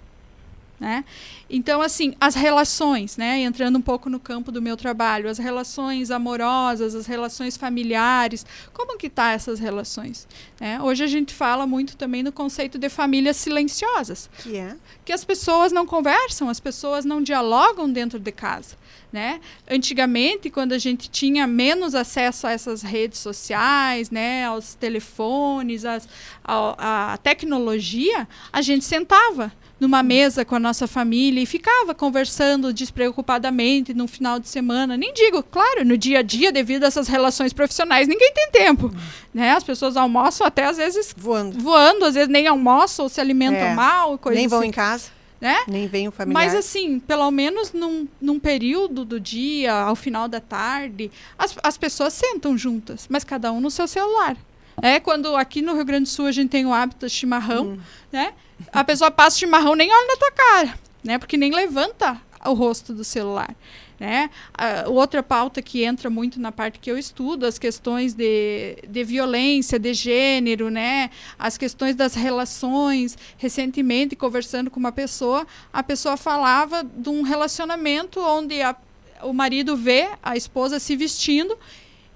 [0.84, 1.06] Né?
[1.50, 3.40] Então, assim, as relações, né?
[3.40, 8.98] entrando um pouco no campo do meu trabalho, as relações amorosas, as relações familiares, como
[8.98, 10.28] que tá essas relações?
[10.60, 10.82] Né?
[10.82, 14.30] Hoje a gente fala muito também no conceito de famílias silenciosas.
[14.40, 14.76] Que é?
[15.06, 18.76] Que as pessoas não conversam, as pessoas não dialogam dentro de casa.
[19.10, 19.40] Né?
[19.70, 26.10] Antigamente, quando a gente tinha menos acesso a essas redes sociais, né, aos telefones, às,
[26.44, 29.54] a, a tecnologia, a gente sentava
[29.84, 34.96] numa mesa com a nossa família e ficava conversando despreocupadamente no final de semana.
[34.96, 38.94] Nem digo, claro, no dia a dia, devido a essas relações profissionais, ninguém tem tempo.
[39.34, 39.52] Né?
[39.52, 43.60] As pessoas almoçam até às vezes voando, voando às vezes nem almoçam ou se alimentam
[43.60, 43.76] é.
[43.76, 44.18] mal.
[44.18, 44.70] Coisa nem vão assim.
[44.70, 45.10] em casa.
[45.42, 45.58] Né?
[45.68, 46.46] Nem vem o familiar.
[46.46, 51.78] Mas assim, pelo menos num, num período do dia, ao final da tarde, as, as
[51.78, 54.38] pessoas sentam juntas, mas cada um no seu celular.
[54.82, 57.66] É quando aqui no Rio Grande do Sul a gente tem o hábito de chimarrão,
[57.66, 57.80] hum.
[58.12, 58.34] né?
[58.72, 61.18] A pessoa passa o chimarrão nem olha na tua cara, né?
[61.18, 63.56] Porque nem levanta o rosto do celular.
[64.00, 64.30] Né?
[64.60, 69.04] Uh, outra pauta que entra muito na parte que eu estudo, as questões de, de
[69.04, 71.10] violência, de gênero, né?
[71.40, 73.18] as questões das relações.
[73.38, 78.76] Recentemente, conversando com uma pessoa, a pessoa falava de um relacionamento onde a,
[79.22, 81.58] o marido vê a esposa se vestindo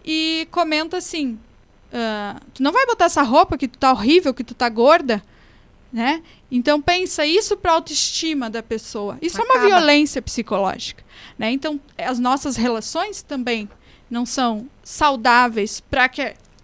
[0.03, 1.39] e comenta assim:
[1.93, 5.23] uh, Tu não vai botar essa roupa que tu tá horrível, que tu tá gorda?
[5.93, 6.21] Né?
[6.51, 9.17] Então pensa isso para a autoestima da pessoa.
[9.21, 9.59] Isso Acaba.
[9.59, 11.03] é uma violência psicológica,
[11.37, 11.51] né?
[11.51, 13.69] Então as nossas relações também
[14.09, 16.21] não são saudáveis para que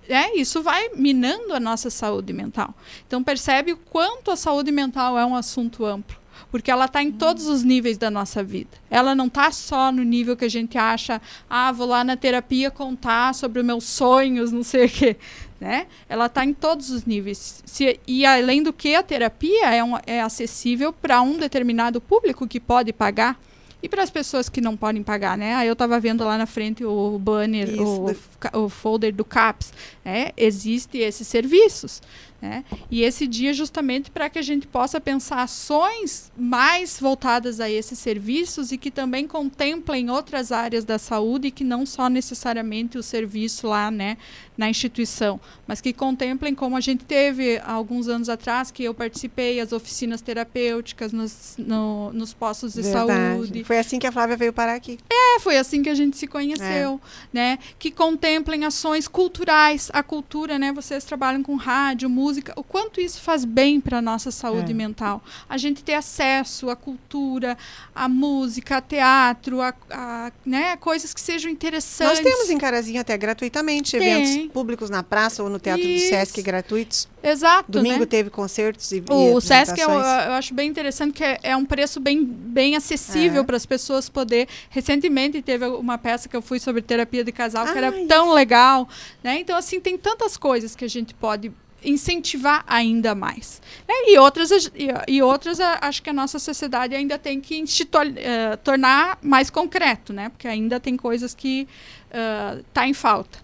[0.07, 2.73] é, isso vai minando a nossa saúde mental.
[3.07, 6.17] Então percebe o quanto a saúde mental é um assunto amplo,
[6.51, 8.71] porque ela está em todos os níveis da nossa vida.
[8.89, 12.69] Ela não está só no nível que a gente acha, ah, vou lá na terapia
[12.69, 15.17] contar sobre os meus sonhos, não sei o quê
[15.63, 15.87] né?
[16.09, 17.63] Ela está em todos os níveis.
[17.65, 22.45] Se, e além do que, a terapia é, um, é acessível para um determinado público
[22.45, 23.39] que pode pagar
[23.83, 25.55] e para as pessoas que não podem pagar, né?
[25.55, 28.15] Aí eu estava vendo lá na frente o banner, o,
[28.53, 29.73] o, folder do CAPS,
[30.05, 30.31] né?
[30.37, 32.01] Existem esses serviços,
[32.41, 32.63] né?
[32.89, 37.99] E esse dia justamente para que a gente possa pensar ações mais voltadas a esses
[37.99, 43.03] serviços e que também contemplem outras áreas da saúde e que não só necessariamente o
[43.03, 44.17] serviço lá, né,
[44.57, 49.59] na instituição, mas que contemplem como a gente teve alguns anos atrás, que eu participei,
[49.59, 53.07] as oficinas terapêuticas nos, no, nos postos de Verdade.
[53.07, 53.63] saúde.
[53.63, 54.99] Foi assim que a Flávia veio parar aqui.
[55.11, 57.27] É, foi assim que a gente se conheceu, é.
[57.31, 57.59] né?
[57.79, 60.71] Que contemplem ações culturais, a cultura, né?
[60.71, 64.75] Vocês trabalham com rádio, música, o quanto isso faz bem para a nossa saúde é.
[64.75, 65.23] mental.
[65.49, 67.57] A gente ter acesso à cultura,
[67.95, 70.77] à música, a teatro, a, a né?
[70.77, 72.19] coisas que sejam interessantes.
[72.19, 74.07] Nós temos em Carazinho até gratuitamente Tem.
[74.07, 76.05] eventos públicos na praça ou no Teatro Isso.
[76.05, 77.07] do Sesc gratuitos.
[77.21, 77.71] Exato.
[77.71, 78.05] Domingo né?
[78.05, 79.03] teve concertos e.
[79.09, 82.75] O, e Sesc eu, eu, acho bem interessante que é, é um preço bem, bem
[82.75, 83.45] acessível é.
[83.45, 84.47] para as pessoas poder.
[84.69, 88.07] Recentemente teve uma peça que eu fui sobre terapia de casal ah, que era isso.
[88.07, 88.87] tão legal.
[89.23, 89.39] Né?
[89.39, 91.51] Então, assim, tem tantas coisas que a gente pode
[91.83, 93.61] incentivar ainda mais.
[93.87, 93.93] Né?
[94.07, 99.17] E outras, e, e, outras, acho que a nossa sociedade ainda tem que uh, tornar
[99.21, 100.29] mais concreto, né?
[100.29, 101.67] porque ainda tem coisas que
[102.09, 103.39] está uh, em falta.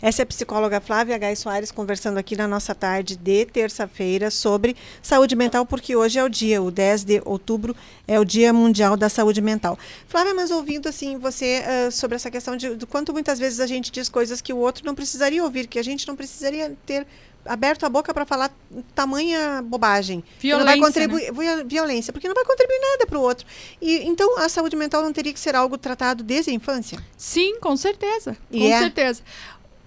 [0.00, 4.76] Essa é a psicóloga Flávia Gai Soares conversando aqui na nossa tarde de terça-feira sobre
[5.00, 7.74] saúde mental, porque hoje é o dia, o 10 de outubro
[8.06, 9.78] é o Dia Mundial da Saúde Mental.
[10.08, 13.66] Flávia, mas ouvindo assim você uh, sobre essa questão de, de quanto muitas vezes a
[13.66, 17.06] gente diz coisas que o outro não precisaria ouvir, que a gente não precisaria ter
[17.44, 18.50] aberto a boca para falar
[18.94, 20.22] tamanha bobagem.
[20.38, 20.58] Violência.
[20.58, 21.64] Não vai contribuir né?
[21.64, 23.46] violência, porque não vai contribuir nada para o outro.
[23.80, 26.98] E então a saúde mental não teria que ser algo tratado desde a infância?
[27.16, 28.36] Sim, com certeza.
[28.50, 28.78] Com é?
[28.78, 29.22] certeza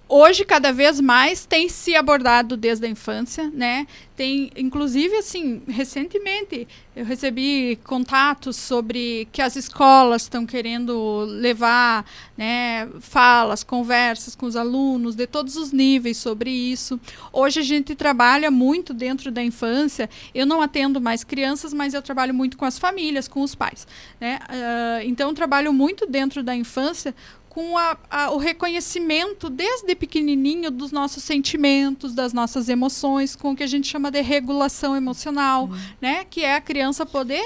[0.08, 3.86] hoje cada vez mais tem se abordado desde a infância, né?
[4.14, 12.88] Tem, inclusive, assim, recentemente eu recebi contatos sobre que as escolas estão querendo levar, né,
[13.00, 16.98] falas, conversas com os alunos de todos os níveis sobre isso.
[17.30, 20.08] Hoje a gente trabalha muito dentro da infância.
[20.34, 23.86] Eu não atendo mais crianças, mas eu trabalho muito com as famílias, com os pais,
[24.18, 24.38] né?
[24.48, 27.14] Uh, então trabalho muito dentro da infância
[27.56, 33.56] com a, a, o reconhecimento desde pequenininho dos nossos sentimentos, das nossas emoções, com o
[33.56, 35.78] que a gente chama de regulação emocional, uhum.
[35.98, 36.26] né?
[36.28, 37.42] Que é a criança poder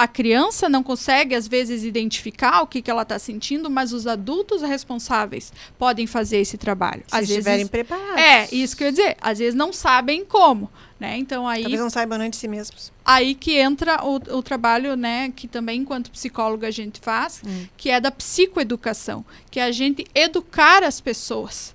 [0.00, 4.06] a criança não consegue, às vezes, identificar o que, que ela está sentindo, mas os
[4.06, 7.02] adultos responsáveis podem fazer esse trabalho.
[7.06, 8.16] Se às estiverem vezes, preparados.
[8.16, 9.16] É, isso que eu ia dizer.
[9.20, 10.70] Às vezes não sabem como.
[10.98, 11.18] Né?
[11.18, 12.90] Então aí talvez não saibam nem de si mesmos.
[13.04, 17.66] Aí que entra o, o trabalho, né, que também enquanto psicóloga a gente faz, hum.
[17.76, 21.74] que é da psicoeducação, que é a gente educar as pessoas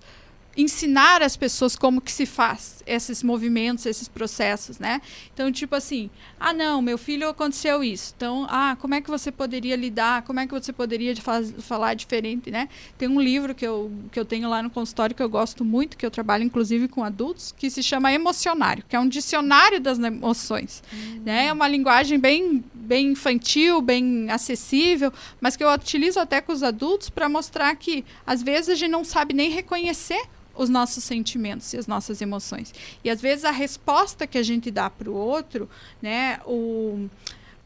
[0.57, 5.01] ensinar as pessoas como que se faz esses movimentos, esses processos, né?
[5.33, 6.09] Então, tipo assim,
[6.39, 8.13] ah, não, meu filho aconteceu isso.
[8.15, 10.21] Então, ah, como é que você poderia lidar?
[10.21, 12.69] Como é que você poderia faz, falar diferente, né?
[12.97, 15.97] Tem um livro que eu, que eu tenho lá no consultório que eu gosto muito,
[15.97, 19.97] que eu trabalho inclusive com adultos, que se chama Emocionário, que é um dicionário das
[19.99, 21.21] emoções, uhum.
[21.25, 21.47] né?
[21.47, 25.11] É uma linguagem bem bem infantil, bem acessível,
[25.41, 28.91] mas que eu utilizo até com os adultos para mostrar que às vezes a gente
[28.91, 30.21] não sabe nem reconhecer
[30.55, 32.73] os nossos sentimentos e as nossas emoções.
[33.03, 35.69] E às vezes a resposta que a gente dá para o outro,
[36.01, 37.09] né, o,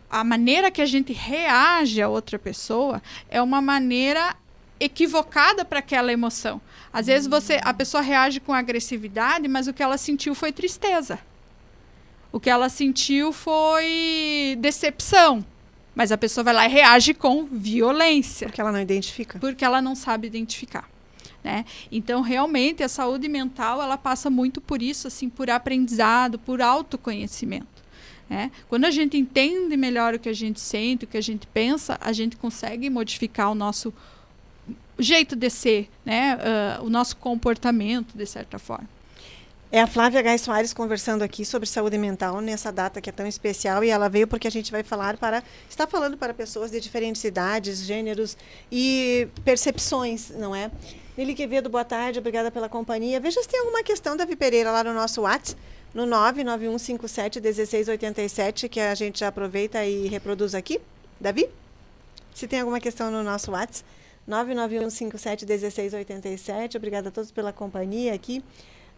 [0.10, 4.36] a maneira que a gente reage a outra pessoa é uma maneira
[4.80, 6.62] equivocada para aquela emoção.
[6.92, 11.20] Às vezes você a pessoa reage com agressividade, mas o que ela sentiu foi tristeza.
[12.32, 15.44] O que ela sentiu foi decepção.
[15.96, 18.48] Mas a pessoa vai lá e reage com violência.
[18.48, 19.40] Porque ela não identifica.
[19.40, 20.88] Porque ela não sabe identificar.
[21.44, 21.66] Né?
[21.92, 27.80] Então, realmente, a saúde mental ela passa muito por isso, assim, por aprendizado, por autoconhecimento.
[28.30, 28.52] É?
[28.68, 31.98] Quando a gente entende melhor o que a gente sente, o que a gente pensa,
[32.00, 33.92] a gente consegue modificar o nosso
[35.00, 36.38] jeito de ser, né?
[36.80, 38.88] Uh, o nosso comportamento, de certa forma.
[39.72, 43.28] É a Flávia Gai Soares conversando aqui sobre saúde mental nessa data que é tão
[43.28, 46.80] especial e ela veio porque a gente vai falar para está falando para pessoas de
[46.80, 48.36] diferentes idades, gêneros
[48.72, 50.72] e percepções, não é?
[51.20, 53.20] Lili Quevedo, boa tarde, obrigada pela companhia.
[53.20, 55.60] Veja se tem alguma questão, Davi Pereira, lá no nosso WhatsApp,
[55.94, 60.80] no 991571687, que a gente já aproveita e reproduz aqui.
[61.20, 61.50] Davi?
[62.34, 63.84] Se tem alguma questão no nosso WhatsApp,
[64.30, 66.78] 991571687.
[66.78, 68.42] Obrigada a todos pela companhia aqui.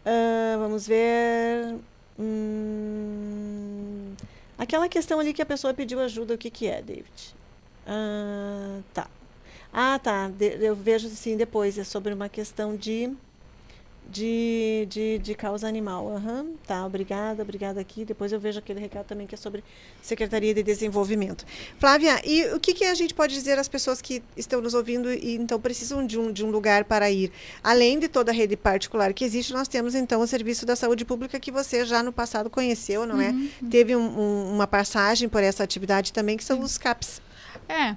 [0.06, 1.74] Uh, vamos ver.
[2.16, 4.14] Hum,
[4.56, 7.34] aquela questão ali que a pessoa pediu ajuda, o que, que é, David?
[7.84, 9.08] Uh, tá.
[9.72, 10.28] Ah, tá.
[10.28, 11.78] De, eu vejo sim depois.
[11.78, 13.10] É sobre uma questão de
[14.08, 16.06] de, de, de causa animal.
[16.06, 18.04] Uhum, tá, obrigada, obrigada aqui.
[18.04, 19.64] Depois eu vejo aquele recado também que é sobre
[20.02, 21.46] Secretaria de Desenvolvimento.
[21.78, 25.10] Flávia, e o que, que a gente pode dizer às pessoas que estão nos ouvindo
[25.12, 27.32] e então precisam de um, de um lugar para ir?
[27.62, 31.04] Além de toda a rede particular que existe, nós temos então o Serviço da Saúde
[31.04, 33.30] Pública que você já no passado conheceu, não é?
[33.30, 33.70] Uhum.
[33.70, 37.22] Teve um, um, uma passagem por essa atividade também, que são os CAPs.
[37.68, 37.96] É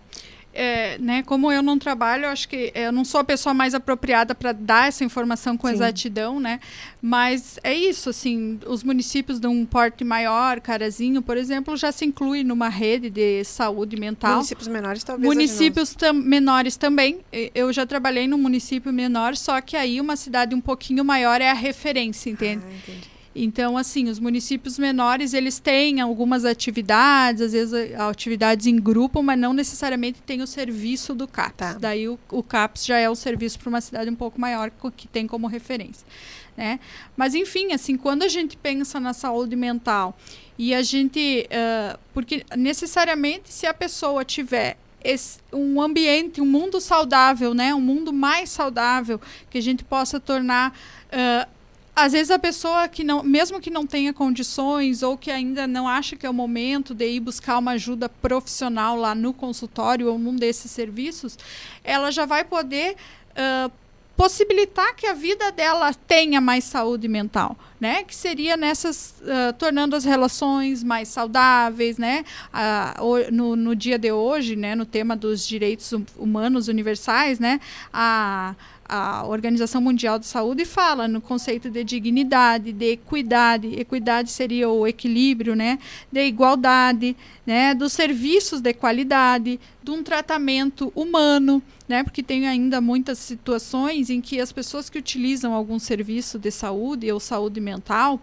[0.56, 4.34] é, né, como eu não trabalho, acho que eu não sou a pessoa mais apropriada
[4.34, 5.74] para dar essa informação com Sim.
[5.74, 6.60] exatidão, né?
[7.02, 12.06] Mas é isso, assim, os municípios de um porte maior, Carazinho, por exemplo, já se
[12.06, 14.36] inclui numa rede de saúde mental.
[14.36, 15.28] Municípios menores talvez.
[15.28, 17.20] Municípios tam menores também.
[17.54, 21.52] Eu já trabalhei num município menor, só que aí uma cidade um pouquinho maior é
[21.52, 22.64] a referência, entende?
[22.66, 23.15] Ah, entendi.
[23.36, 29.22] Então, assim, os municípios menores, eles têm algumas atividades, às vezes eh, atividades em grupo,
[29.22, 31.58] mas não necessariamente tem o serviço do CAPS.
[31.58, 31.74] Tá.
[31.74, 35.06] Daí o, o CAPS já é o serviço para uma cidade um pouco maior que
[35.06, 36.08] tem como referência.
[36.56, 36.80] Né?
[37.18, 40.18] Mas, enfim, assim, quando a gente pensa na saúde mental
[40.58, 41.46] e a gente...
[41.52, 47.76] Uh, porque necessariamente se a pessoa tiver esse, um ambiente, um mundo saudável, né?
[47.76, 49.20] um mundo mais saudável,
[49.50, 50.72] que a gente possa tornar...
[51.08, 51.55] Uh,
[51.96, 55.88] às vezes a pessoa que não, mesmo que não tenha condições ou que ainda não
[55.88, 60.20] acha que é o momento de ir buscar uma ajuda profissional lá no consultório ou
[60.20, 61.38] num desses serviços,
[61.84, 62.98] ela já vai poder
[63.32, 63.72] uh,
[64.18, 68.04] possibilitar que a vida dela tenha mais saúde mental, né?
[68.04, 72.24] Que seria nessas uh, tornando as relações mais saudáveis, né?
[72.54, 74.76] Uh, no, no dia de hoje, né?
[74.76, 77.60] No tema dos direitos humanos universais, né?
[77.94, 78.56] A
[78.88, 83.80] a Organização Mundial de Saúde fala no conceito de dignidade, de equidade.
[83.80, 85.80] Equidade seria o equilíbrio, né?
[86.12, 87.16] De igualdade,
[87.46, 87.74] né?
[87.74, 92.04] Dos serviços de qualidade, de um tratamento humano, né?
[92.04, 97.12] Porque tem ainda muitas situações em que as pessoas que utilizam algum serviço de saúde
[97.12, 98.22] ou saúde mental,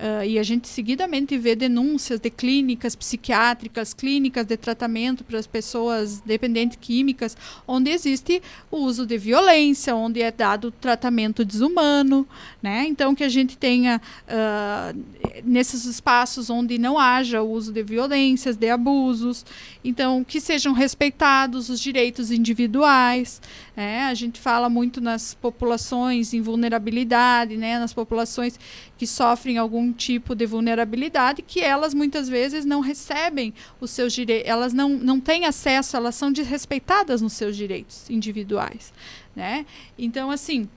[0.00, 5.46] Uh, e a gente seguidamente vê denúncias de clínicas psiquiátricas, clínicas de tratamento para as
[5.46, 7.36] pessoas dependentes químicas,
[7.68, 8.40] onde existe
[8.70, 12.26] o uso de violência, onde é dado tratamento desumano,
[12.62, 12.86] né?
[12.88, 14.98] Então que a gente tenha uh,
[15.44, 19.44] nesses espaços onde não haja o uso de violências, de abusos,
[19.84, 23.38] então que sejam respeitados os direitos individuais.
[23.76, 24.04] Né?
[24.04, 27.78] A gente fala muito nas populações em vulnerabilidade, né?
[27.78, 28.58] Nas populações
[29.00, 34.46] que sofrem algum tipo de vulnerabilidade, que elas muitas vezes não recebem os seus direitos,
[34.46, 38.92] elas não, não têm acesso, elas são desrespeitadas nos seus direitos individuais.
[39.34, 39.64] Né?
[39.98, 40.68] Então, assim,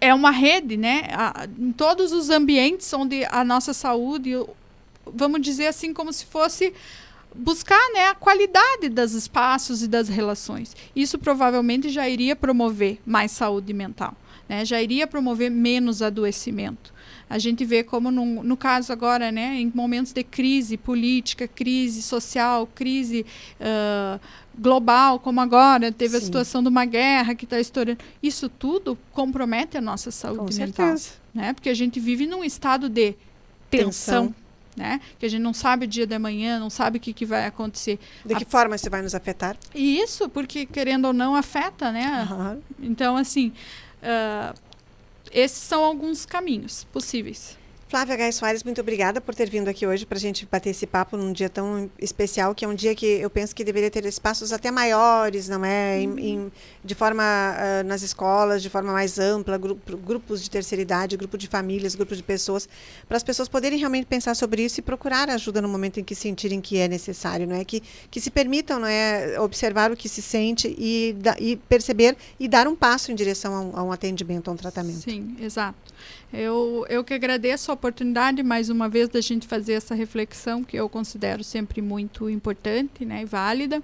[0.00, 1.08] é uma rede, né?
[1.10, 4.30] A, em todos os ambientes onde a nossa saúde,
[5.04, 6.72] vamos dizer assim, como se fosse
[7.34, 10.76] buscar né, a qualidade dos espaços e das relações.
[10.94, 14.14] Isso provavelmente já iria promover mais saúde mental
[14.48, 16.92] né, já iria promover menos adoecimento.
[17.28, 22.02] A gente vê como no, no caso agora, né, em momentos de crise política, crise
[22.02, 23.24] social, crise
[23.60, 24.20] uh,
[24.56, 26.16] global, como agora, teve Sim.
[26.18, 27.98] a situação de uma guerra que está estourando.
[28.22, 30.86] Isso tudo compromete a nossa saúde Com mental.
[30.86, 31.10] Certeza.
[31.34, 31.52] Né?
[31.52, 33.14] Porque a gente vive num estado de
[33.70, 34.26] tensão.
[34.28, 34.34] tensão.
[34.76, 35.00] Né?
[35.20, 37.46] Que a gente não sabe o dia da manhã, não sabe o que, que vai
[37.46, 37.98] acontecer.
[38.24, 38.46] De que a...
[38.46, 39.56] forma isso vai nos afetar?
[39.72, 42.28] Isso, porque querendo ou não afeta, né?
[42.28, 42.60] Uhum.
[42.80, 43.52] Então, assim,
[44.04, 44.54] Uh,
[45.32, 47.58] esses são alguns caminhos possíveis.
[47.94, 50.84] Flávia Gai Soares, muito obrigada por ter vindo aqui hoje para a gente bater esse
[50.84, 54.04] papo num dia tão especial, que é um dia que eu penso que deveria ter
[54.04, 56.00] espaços até maiores, não é?
[56.00, 56.52] Em, em,
[56.84, 61.38] de forma uh, nas escolas, de forma mais ampla, grupo, grupos de terceira idade, grupo
[61.38, 62.68] de famílias, grupo de pessoas,
[63.06, 66.16] para as pessoas poderem realmente pensar sobre isso e procurar ajuda no momento em que
[66.16, 67.64] sentirem que é necessário, não é?
[67.64, 67.80] Que,
[68.10, 69.38] que se permitam, não é?
[69.38, 73.54] Observar o que se sente e, da, e perceber e dar um passo em direção
[73.54, 74.98] a um, a um atendimento, a um tratamento.
[74.98, 75.94] Sim, exato.
[76.36, 80.76] Eu, eu que agradeço a oportunidade, mais uma vez, da gente fazer essa reflexão que
[80.76, 83.80] eu considero sempre muito importante né, e válida.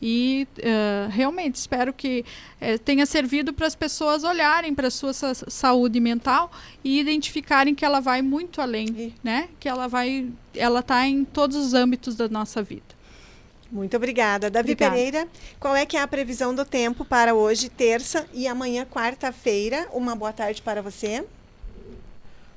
[0.00, 2.24] E uh, realmente espero que
[2.60, 6.50] uh, tenha servido para as pessoas olharem para a sua saúde mental
[6.82, 9.48] e identificarem que ela vai muito além, né?
[9.60, 12.82] Que ela vai, ela está em todos os âmbitos da nossa vida.
[13.70, 14.50] Muito obrigada.
[14.50, 14.96] Davi obrigada.
[14.96, 15.28] Pereira,
[15.60, 19.86] qual é que é a previsão do tempo para hoje, terça e amanhã, quarta-feira?
[19.92, 21.24] Uma boa tarde para você.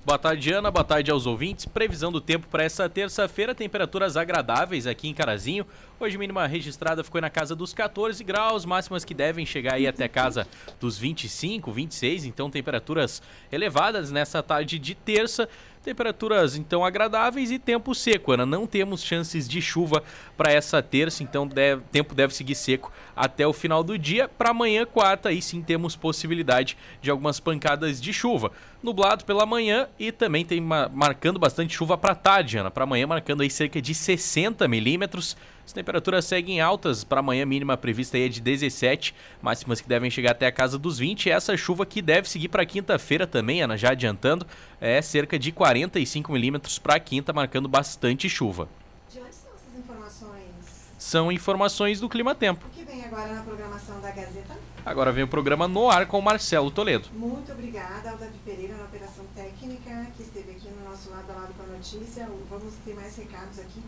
[0.06, 0.70] Boa tarde, Ana.
[0.70, 1.66] Boa tarde aos ouvintes.
[1.66, 5.66] Previsão do tempo para essa terça-feira, temperaturas agradáveis aqui em Carazinho.
[6.00, 10.08] Hoje, mínima registrada ficou na casa dos 14 graus, máximas que devem chegar aí até
[10.08, 10.48] casa
[10.80, 12.26] dos 25, 26.
[12.26, 13.20] Então, temperaturas
[13.52, 15.50] elevadas nessa tarde de terça.
[15.86, 18.44] Temperaturas então agradáveis e tempo seco, Ana.
[18.44, 20.02] Não temos chances de chuva
[20.36, 24.28] para essa terça, então o tempo deve seguir seco até o final do dia.
[24.28, 28.52] Para amanhã, quarta, aí sim temos possibilidade de algumas pancadas de chuva.
[28.82, 32.72] Nublado pela manhã e também tem marcando bastante chuva para tarde, Ana.
[32.72, 35.38] Para amanhã, marcando aí cerca de 60 milímetros.
[35.66, 40.32] As temperaturas seguem altas para amanhã, mínima prevista é de 17, máximas que devem chegar
[40.32, 41.26] até a casa dos 20.
[41.26, 44.46] E essa chuva que deve seguir para quinta-feira também, Ana, já adiantando,
[44.80, 48.70] é cerca de 45 milímetros para quinta, marcando bastante chuva.
[49.12, 50.54] De onde são essas informações?
[51.00, 52.64] São informações do Clima Tempo.
[52.68, 54.56] O que vem agora na programação da Gazeta?
[54.86, 57.10] Agora vem o programa No Ar com Marcelo Toledo.
[57.12, 61.34] Muito obrigada ao Davi Pereira na Operação Técnica, que esteve aqui no nosso lado a
[61.34, 62.30] lado com a notícia.
[62.52, 63.82] Vamos ter mais recados aqui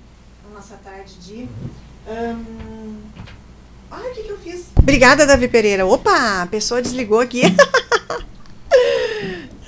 [0.53, 1.47] nossa tarde de.
[2.07, 3.01] Um...
[3.89, 4.65] O que, que eu fiz?
[4.77, 5.85] Obrigada, Davi Pereira.
[5.85, 7.41] Opa, a pessoa desligou aqui.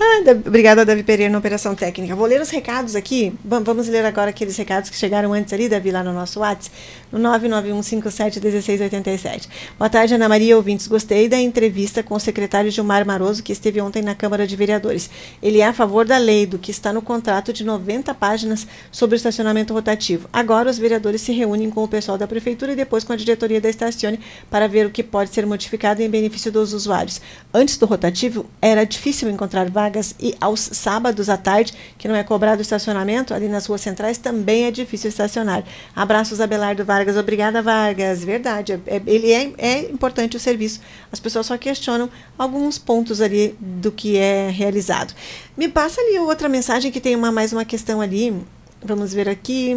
[0.01, 2.15] Ah, obrigada, Davi Pereira, na Operação Técnica.
[2.15, 3.33] Vou ler os recados aqui.
[3.43, 6.73] Vamos ler agora aqueles recados que chegaram antes ali, Davi, lá no nosso WhatsApp,
[7.11, 9.49] no 991571687.
[9.77, 10.87] Boa tarde, Ana Maria, ouvintes.
[10.87, 15.09] Gostei da entrevista com o secretário Gilmar Maroso, que esteve ontem na Câmara de Vereadores.
[15.43, 19.15] Ele é a favor da lei, do que está no contrato de 90 páginas sobre
[19.15, 20.29] o estacionamento rotativo.
[20.31, 23.59] Agora, os vereadores se reúnem com o pessoal da Prefeitura e depois com a diretoria
[23.59, 27.19] da Estacione para ver o que pode ser modificado em benefício dos usuários.
[27.53, 32.15] Antes do rotativo, era difícil encontrar vagas vagas e aos sábados à tarde, que não
[32.15, 35.63] é cobrado estacionamento, ali nas ruas centrais também é difícil estacionar.
[35.95, 37.17] Abraços, Abelardo Vargas.
[37.17, 38.23] Obrigada, Vargas.
[38.23, 40.79] Verdade, é, é, ele é, é importante o serviço.
[41.11, 45.13] As pessoas só questionam alguns pontos ali do que é realizado.
[45.57, 48.35] Me passa ali outra mensagem que tem uma, mais uma questão ali.
[48.83, 49.75] Vamos ver aqui.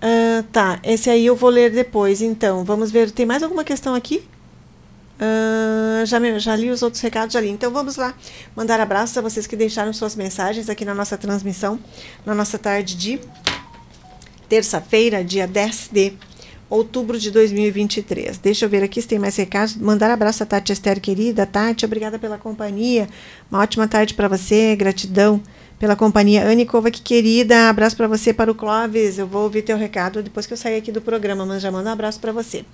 [0.00, 2.64] Uh, tá, esse aí eu vou ler depois, então.
[2.64, 4.22] Vamos ver, tem mais alguma questão aqui?
[5.18, 7.48] Uh, já, já li os outros recados ali.
[7.48, 8.14] Então vamos lá
[8.54, 11.78] mandar abraços a vocês que deixaram suas mensagens aqui na nossa transmissão,
[12.24, 13.20] na nossa tarde de
[14.48, 16.12] terça-feira, dia 10 de
[16.70, 18.38] outubro de 2023.
[18.38, 19.76] Deixa eu ver aqui se tem mais recados.
[19.76, 21.46] Mandar abraço a Tati Esther, querida.
[21.46, 23.08] Tati, obrigada pela companhia.
[23.50, 24.76] Uma ótima tarde para você.
[24.76, 25.42] Gratidão
[25.78, 26.44] pela companhia.
[26.44, 29.18] Anne Kovac, querida, abraço para você, para o Clóvis.
[29.18, 31.88] Eu vou ouvir teu recado depois que eu sair aqui do programa, mas já mando
[31.88, 32.64] um abraço para você.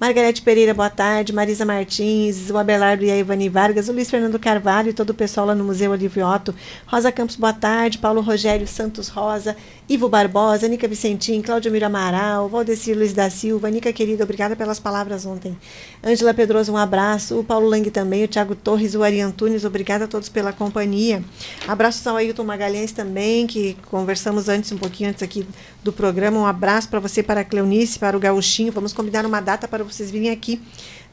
[0.00, 1.32] Margarete Pereira, boa tarde.
[1.32, 5.14] Marisa Martins, o Abelardo e a Ivani Vargas, o Luiz Fernando Carvalho e todo o
[5.14, 6.54] pessoal lá no Museu Olívio Otto.
[6.86, 7.98] Rosa Campos, boa tarde.
[7.98, 9.56] Paulo Rogério Santos Rosa,
[9.88, 14.78] Ivo Barbosa, Nica Vicentim, Cláudio Miro Amaral, Valdecir Luiz da Silva, Nica querida, obrigada pelas
[14.78, 15.56] palavras ontem.
[16.04, 17.38] Ângela Pedroso, um abraço.
[17.38, 21.24] O Paulo Lang também, o Tiago Torres, o Ari Antunes, obrigada a todos pela companhia.
[21.66, 25.46] Abraços ao Ailton Magalhães também, que conversamos antes, um pouquinho antes aqui
[25.82, 26.38] do programa.
[26.38, 28.70] Um abraço para você, para a Cleonice, para o Gauchinho.
[28.70, 30.60] Vamos combinar uma data para vocês virem aqui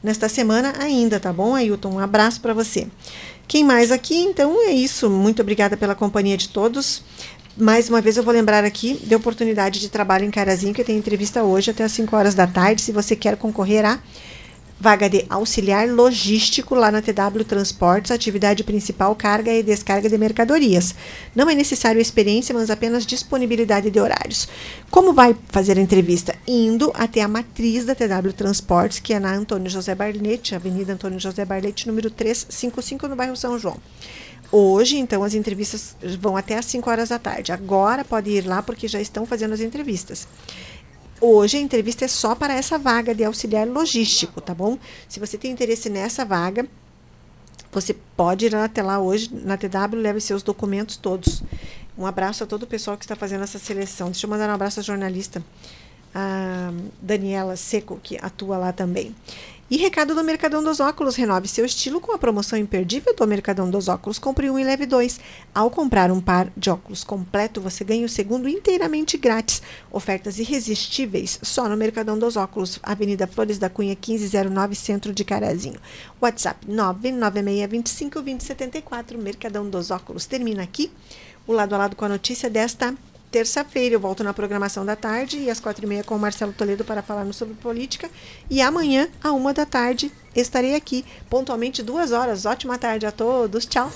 [0.02, 1.94] nesta semana ainda, tá bom, Ailton?
[1.94, 2.86] Um abraço para você.
[3.48, 4.16] Quem mais aqui?
[4.16, 5.08] Então é isso.
[5.08, 7.02] Muito obrigada pela companhia de todos.
[7.58, 10.98] Mais uma vez eu vou lembrar aqui de oportunidade de trabalho em Carazinho, que tem
[10.98, 12.82] entrevista hoje até às 5 horas da tarde.
[12.82, 13.98] Se você quer concorrer a
[14.78, 20.94] vaga de auxiliar logístico lá na TW Transportes, atividade principal carga e descarga de mercadorias.
[21.34, 24.46] Não é necessário experiência, mas apenas disponibilidade de horários.
[24.90, 26.34] Como vai fazer a entrevista?
[26.46, 31.18] Indo até a matriz da TW Transportes, que é na Antônio José Barlete, Avenida Antônio
[31.18, 33.78] José Barlete, número 355, no bairro São João.
[34.50, 37.52] Hoje, então, as entrevistas vão até às 5 horas da tarde.
[37.52, 40.26] Agora pode ir lá porque já estão fazendo as entrevistas.
[41.20, 44.78] Hoje a entrevista é só para essa vaga de auxiliar logístico, tá bom?
[45.08, 46.66] Se você tem interesse nessa vaga,
[47.72, 51.42] você pode ir até lá hoje na TW, leve seus documentos todos.
[51.96, 54.10] Um abraço a todo o pessoal que está fazendo essa seleção.
[54.10, 55.42] Deixa eu mandar um abraço à jornalista
[56.14, 59.14] a Daniela Seco, que atua lá também.
[59.68, 63.68] E recado do Mercadão dos Óculos: renove seu estilo com a promoção imperdível do Mercadão
[63.68, 64.16] dos Óculos.
[64.16, 65.18] Compre um e leve dois.
[65.52, 69.60] Ao comprar um par de óculos completo, você ganha o segundo inteiramente grátis.
[69.90, 75.80] Ofertas irresistíveis só no Mercadão dos Óculos, Avenida Flores da Cunha, 1509, Centro de Carazinho.
[76.22, 79.18] WhatsApp 996252074.
[79.18, 80.26] Mercadão dos Óculos.
[80.26, 80.92] Termina aqui
[81.44, 82.94] o lado a lado com a notícia desta
[83.30, 83.94] terça-feira.
[83.94, 86.84] Eu volto na programação da tarde e às quatro e meia com o Marcelo Toledo
[86.84, 88.10] para falarmos sobre política.
[88.50, 92.46] E amanhã, à uma da tarde, estarei aqui, pontualmente duas horas.
[92.46, 93.66] Ótima tarde a todos.
[93.66, 93.90] Tchau.